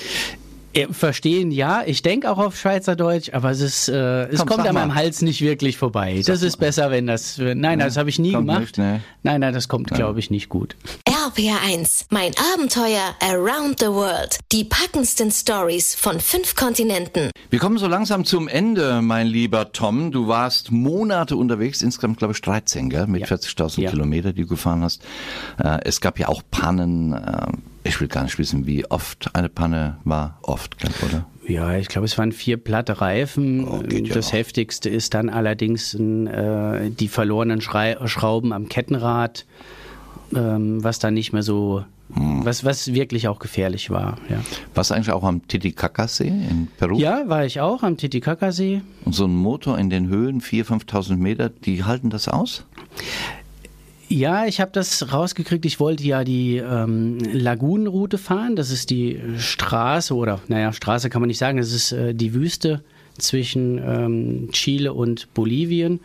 Verstehen 0.91 1.51
ja, 1.51 1.83
ich 1.85 2.01
denke 2.01 2.29
auch 2.29 2.37
auf 2.37 2.57
Schweizerdeutsch, 2.57 3.33
aber 3.33 3.51
es 3.51 3.61
ist, 3.61 3.89
äh, 3.89 4.25
es 4.25 4.39
Komm, 4.39 4.49
kommt 4.49 4.67
an 4.67 4.75
meinem 4.75 4.95
Hals 4.95 5.21
nicht 5.21 5.41
wirklich 5.41 5.77
vorbei. 5.77 6.21
Sag 6.21 6.33
das 6.33 6.43
ist 6.43 6.59
mal. 6.59 6.67
besser, 6.67 6.91
wenn 6.91 7.07
das. 7.07 7.37
Nein, 7.37 7.59
nein, 7.59 7.79
das 7.79 7.97
habe 7.97 8.09
ich 8.09 8.19
nie 8.19 8.31
gemacht. 8.31 8.59
Nicht, 8.59 8.77
ne? 8.77 9.01
Nein, 9.23 9.41
nein, 9.41 9.53
das 9.53 9.67
kommt, 9.67 9.89
glaube 9.91 10.19
ich, 10.19 10.29
nicht 10.29 10.49
gut. 10.49 10.75
RPR1, 11.07 12.05
mein 12.09 12.31
Abenteuer 12.53 13.15
Around 13.21 13.79
the 13.79 13.87
World. 13.87 14.39
Die 14.51 14.63
packendsten 14.63 15.31
Stories 15.31 15.95
von 15.95 16.19
fünf 16.19 16.55
Kontinenten. 16.55 17.31
Wir 17.49 17.59
kommen 17.59 17.77
so 17.77 17.87
langsam 17.87 18.25
zum 18.25 18.47
Ende, 18.47 19.01
mein 19.01 19.27
lieber 19.27 19.71
Tom. 19.71 20.11
Du 20.11 20.27
warst 20.27 20.71
Monate 20.71 21.35
unterwegs, 21.35 21.81
insgesamt 21.81 22.19
glaube 22.19 22.33
ich 22.33 22.41
13, 22.41 22.89
gell? 22.89 23.07
mit 23.07 23.21
ja. 23.21 23.35
40.000 23.35 23.81
ja. 23.81 23.89
Kilometer, 23.89 24.33
die 24.33 24.43
du 24.43 24.47
gefahren 24.47 24.83
hast. 24.83 25.01
Äh, 25.57 25.79
es 25.83 26.01
gab 26.01 26.19
ja 26.19 26.27
auch 26.27 26.41
Pannen. 26.49 27.13
Äh, 27.13 27.47
ich 27.87 28.01
will 28.01 28.07
gar 28.07 28.23
nicht 28.23 28.37
wissen, 28.37 28.65
wie 28.65 28.85
oft 28.89 29.33
eine 29.33 29.49
Panne 29.49 29.97
war. 30.03 30.37
Oft, 30.41 30.77
glaub, 30.77 30.93
oder? 31.03 31.25
Ja, 31.47 31.77
ich 31.77 31.87
glaube, 31.87 32.05
es 32.05 32.17
waren 32.17 32.31
vier 32.31 32.57
platte 32.57 32.99
Reifen. 32.99 33.67
Oh, 33.67 33.81
das 33.81 34.31
ja 34.31 34.37
heftigste 34.37 34.89
ist 34.89 35.13
dann 35.13 35.29
allerdings 35.29 35.93
äh, 35.93 36.89
die 36.89 37.07
verlorenen 37.07 37.61
Schrei 37.61 37.97
Schrauben 38.05 38.51
am 38.51 38.67
Kettenrad, 38.67 39.45
ähm, 40.35 40.83
was 40.83 40.99
dann 40.99 41.13
nicht 41.13 41.31
mehr 41.31 41.43
so, 41.43 41.85
hm. 42.13 42.43
was, 42.43 42.65
was 42.65 42.93
wirklich 42.93 43.29
auch 43.29 43.39
gefährlich 43.39 43.89
war. 43.89 44.17
Ja. 44.29 44.41
Warst 44.75 44.91
du 44.91 44.95
eigentlich 44.95 45.11
auch 45.11 45.23
am 45.23 45.47
Titicacasee 45.47 46.27
in 46.27 46.67
Peru? 46.77 46.97
Ja, 46.97 47.23
war 47.27 47.45
ich 47.45 47.61
auch 47.61 47.81
am 47.83 47.95
Titicacasee. 47.95 48.81
Und 49.05 49.15
so 49.15 49.25
ein 49.25 49.35
Motor 49.35 49.79
in 49.79 49.89
den 49.89 50.09
Höhen, 50.09 50.41
4.000, 50.41 50.85
5.000 50.85 51.15
Meter, 51.15 51.49
die 51.49 51.85
halten 51.85 52.09
das 52.09 52.27
aus? 52.27 52.65
Ja, 54.09 54.45
ich 54.45 54.61
habe 54.61 54.71
das 54.71 55.11
rausgekriegt. 55.11 55.65
Ich 55.65 55.79
wollte 55.81 56.03
ja 56.03 56.23
die 56.23 56.57
ähm, 56.57 57.19
Lagunenroute 57.19 58.17
fahren. 58.17 58.55
Das 58.55 58.71
ist 58.71 58.89
die 58.89 59.19
Straße 59.37 60.15
oder, 60.15 60.39
naja, 60.47 60.71
Straße 60.71 61.09
kann 61.09 61.21
man 61.21 61.27
nicht 61.27 61.39
sagen. 61.39 61.57
Das 61.57 61.73
ist 61.73 61.91
äh, 61.91 62.13
die 62.13 62.33
Wüste 62.33 62.83
zwischen 63.17 63.77
ähm, 63.79 64.49
Chile 64.53 64.93
und 64.93 65.33
Bolivien. 65.33 65.99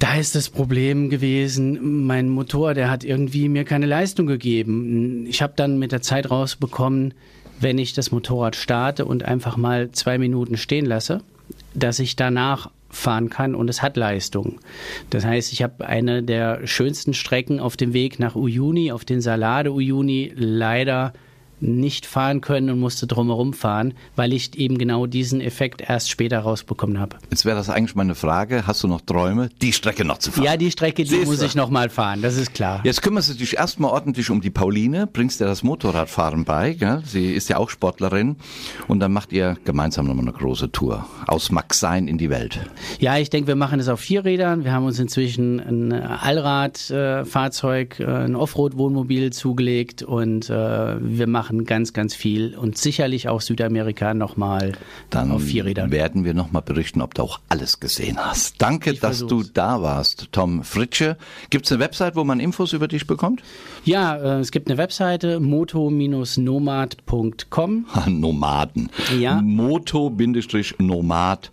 Da 0.00 0.16
ist 0.16 0.34
das 0.34 0.48
Problem 0.48 1.08
gewesen, 1.08 2.04
mein 2.06 2.28
Motor, 2.28 2.74
der 2.74 2.90
hat 2.90 3.04
irgendwie 3.04 3.48
mir 3.48 3.64
keine 3.64 3.86
Leistung 3.86 4.26
gegeben. 4.26 5.26
Ich 5.26 5.42
habe 5.42 5.52
dann 5.54 5.78
mit 5.78 5.92
der 5.92 6.02
Zeit 6.02 6.28
rausbekommen, 6.30 7.14
wenn 7.60 7.78
ich 7.78 7.92
das 7.92 8.10
Motorrad 8.10 8.56
starte 8.56 9.04
und 9.04 9.24
einfach 9.24 9.56
mal 9.56 9.92
zwei 9.92 10.18
Minuten 10.18 10.56
stehen 10.56 10.84
lasse, 10.84 11.22
dass 11.74 12.00
ich 12.00 12.16
danach 12.16 12.70
fahren 12.88 13.30
kann 13.30 13.54
und 13.54 13.68
es 13.68 13.82
hat 13.82 13.96
Leistung. 13.96 14.60
Das 15.10 15.24
heißt, 15.24 15.52
ich 15.52 15.62
habe 15.62 15.86
eine 15.86 16.22
der 16.22 16.66
schönsten 16.66 17.14
Strecken 17.14 17.60
auf 17.60 17.76
dem 17.76 17.92
Weg 17.92 18.18
nach 18.18 18.36
Uyuni, 18.36 18.92
auf 18.92 19.04
den 19.04 19.20
Salade 19.20 19.72
Uyuni, 19.72 20.32
leider 20.34 21.12
nicht 21.60 22.06
fahren 22.06 22.40
können 22.40 22.70
und 22.70 22.80
musste 22.80 23.06
drumherum 23.06 23.52
fahren, 23.52 23.94
weil 24.14 24.32
ich 24.32 24.56
eben 24.58 24.78
genau 24.78 25.06
diesen 25.06 25.40
Effekt 25.40 25.80
erst 25.80 26.10
später 26.10 26.40
rausbekommen 26.40 27.00
habe. 27.00 27.16
Jetzt 27.30 27.44
wäre 27.44 27.56
das 27.56 27.70
eigentlich 27.70 27.94
meine 27.94 28.14
Frage. 28.14 28.66
Hast 28.66 28.82
du 28.82 28.88
noch 28.88 29.00
Träume, 29.00 29.48
die 29.62 29.72
Strecke 29.72 30.04
noch 30.04 30.18
zu 30.18 30.32
fahren? 30.32 30.44
Ja, 30.44 30.56
die 30.56 30.70
Strecke, 30.70 31.04
die 31.04 31.10
Siehst 31.10 31.26
muss 31.26 31.42
ich 31.42 31.54
noch 31.54 31.70
mal 31.70 31.88
fahren, 31.88 32.22
das 32.22 32.36
ist 32.36 32.54
klar. 32.54 32.80
Jetzt 32.84 33.02
kümmerst 33.02 33.30
du 33.30 33.34
dich 33.34 33.56
erstmal 33.56 33.90
ordentlich 33.90 34.30
um 34.30 34.40
die 34.40 34.50
Pauline, 34.50 35.06
bringst 35.06 35.40
dir 35.40 35.46
das 35.46 35.62
Motorradfahren 35.62 36.44
bei. 36.44 36.74
Gell? 36.74 37.02
Sie 37.04 37.32
ist 37.32 37.48
ja 37.48 37.56
auch 37.56 37.70
Sportlerin. 37.70 38.36
Und 38.88 39.00
dann 39.00 39.12
macht 39.12 39.32
ihr 39.32 39.56
gemeinsam 39.64 40.06
nochmal 40.06 40.26
eine 40.26 40.32
große 40.32 40.72
Tour. 40.72 41.06
Aus 41.26 41.50
Maxein 41.50 42.08
in 42.08 42.18
die 42.18 42.30
Welt. 42.30 42.60
Ja, 43.00 43.18
ich 43.18 43.30
denke, 43.30 43.48
wir 43.48 43.56
machen 43.56 43.80
es 43.80 43.88
auf 43.88 44.00
vier 44.00 44.24
Rädern. 44.24 44.64
Wir 44.64 44.72
haben 44.72 44.84
uns 44.84 44.98
inzwischen 44.98 45.60
ein 45.60 45.92
Allradfahrzeug, 45.92 48.00
äh, 48.00 48.04
ein 48.04 48.36
Offroad-Wohnmobil 48.36 49.32
zugelegt 49.32 50.02
und 50.02 50.50
äh, 50.50 50.96
wir 51.00 51.26
machen 51.26 51.45
ganz, 51.64 51.92
ganz 51.92 52.14
viel 52.14 52.56
und 52.56 52.76
sicherlich 52.78 53.28
auch 53.28 53.40
Südamerika 53.40 54.14
nochmal 54.14 54.72
Dann 55.10 55.30
auf 55.30 55.42
vier 55.42 55.64
Rädern. 55.64 55.90
werden 55.90 56.24
wir 56.24 56.34
nochmal 56.34 56.62
berichten, 56.62 57.00
ob 57.02 57.14
du 57.14 57.22
auch 57.22 57.40
alles 57.48 57.80
gesehen 57.80 58.18
hast. 58.18 58.60
Danke, 58.62 58.92
Ich 58.92 59.00
dass 59.00 59.18
versuch's. 59.20 59.46
du 59.48 59.52
da 59.54 59.82
warst, 59.82 60.28
Tom 60.32 60.62
Fritsche. 60.64 61.16
Gibt 61.50 61.66
es 61.66 61.72
eine 61.72 61.80
Website, 61.80 62.16
wo 62.16 62.24
man 62.24 62.40
Infos 62.40 62.72
über 62.72 62.88
dich 62.88 63.06
bekommt? 63.06 63.42
Ja, 63.84 64.16
äh, 64.16 64.40
es 64.40 64.50
gibt 64.50 64.68
eine 64.68 64.78
Webseite 64.78 65.40
moto-nomad.com. 65.40 67.86
Nomaden. 68.08 68.90
Ja. 69.18 69.40
Moto-nomad.com. 69.42 71.50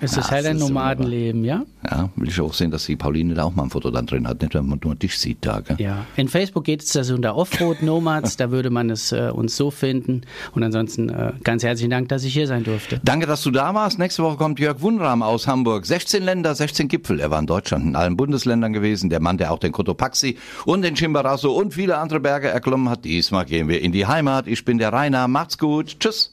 Es 0.00 0.14
Ja, 0.14 0.20
ist 0.20 0.30
halt 0.30 0.46
ein. 0.46 0.56
Nomadenleben, 0.58 1.44
ja? 1.44 1.62
Ja, 1.90 2.08
will 2.16 2.28
ich 2.28 2.40
auch 2.40 2.54
sehen, 2.54 2.70
dass 2.70 2.86
die 2.86 2.96
Pauline 2.96 3.34
da 3.34 3.44
auch 3.44 3.54
mal 3.54 3.64
ein 3.64 3.70
Foto 3.70 3.90
dann 3.90 4.06
drin 4.06 4.26
hat, 4.28 4.40
nicht 4.40 4.54
wenn 4.54 4.66
man 4.66 4.80
nur 4.82 4.94
dich 4.94 5.18
sieht 5.18 5.38
da. 5.40 5.60
Gell? 5.60 5.76
Ja. 5.80 6.06
In 6.16 6.28
Facebook 6.28 6.64
geht 6.64 6.82
es 6.82 6.92
das 6.92 7.10
unter 7.10 7.36
Offroad 7.36 7.82
Nomads, 7.82 8.36
da 8.36 8.50
würde 8.50 8.70
man 8.70 8.90
es 8.90 9.12
äh, 9.12 9.30
uns 9.32 9.56
so 9.56 9.70
finden. 9.70 10.22
Und 10.52 10.62
ansonsten 10.62 11.08
äh, 11.08 11.32
ganz 11.42 11.62
herzlichen 11.64 11.90
Dank, 11.90 12.08
dass 12.08 12.24
ich 12.24 12.32
hier 12.32 12.46
sein 12.46 12.64
durfte. 12.64 13.00
Danke, 13.04 13.26
dass 13.26 13.42
du 13.42 13.50
da 13.50 13.74
warst. 13.74 13.98
Nächste 13.98 14.22
Woche 14.22 14.36
kommt 14.36 14.58
Jörg 14.60 14.80
Wunram 14.80 15.22
aus 15.22 15.46
Hamburg. 15.46 15.84
16 15.86 16.22
Länder, 16.22 16.54
16 16.54 16.88
Gipfel. 16.88 17.20
Er 17.20 17.30
war 17.30 17.40
in 17.40 17.46
Deutschland 17.46 17.84
in 17.84 17.96
allen 17.96 18.16
Bundesländern 18.16 18.72
gewesen. 18.72 19.10
Der 19.10 19.20
Mann, 19.20 19.36
der 19.38 19.52
auch 19.52 19.58
den 19.58 19.72
Cotopaxi 19.72 20.38
und 20.64 20.82
den 20.82 20.94
Chimborazo 20.94 21.52
und 21.52 21.74
viele 21.74 21.98
andere 21.98 22.20
Berge 22.20 22.48
erklommen 22.48 22.88
hat. 22.88 23.04
Diesmal 23.04 23.44
gehen 23.44 23.68
wir 23.68 23.80
in 23.82 23.92
die 23.92 24.06
Heimat. 24.06 24.46
Ich 24.46 24.64
bin 24.64 24.78
der 24.78 24.92
Rainer. 24.92 25.28
Macht's 25.28 25.58
gut. 25.58 25.98
Tschüss. 26.00 26.30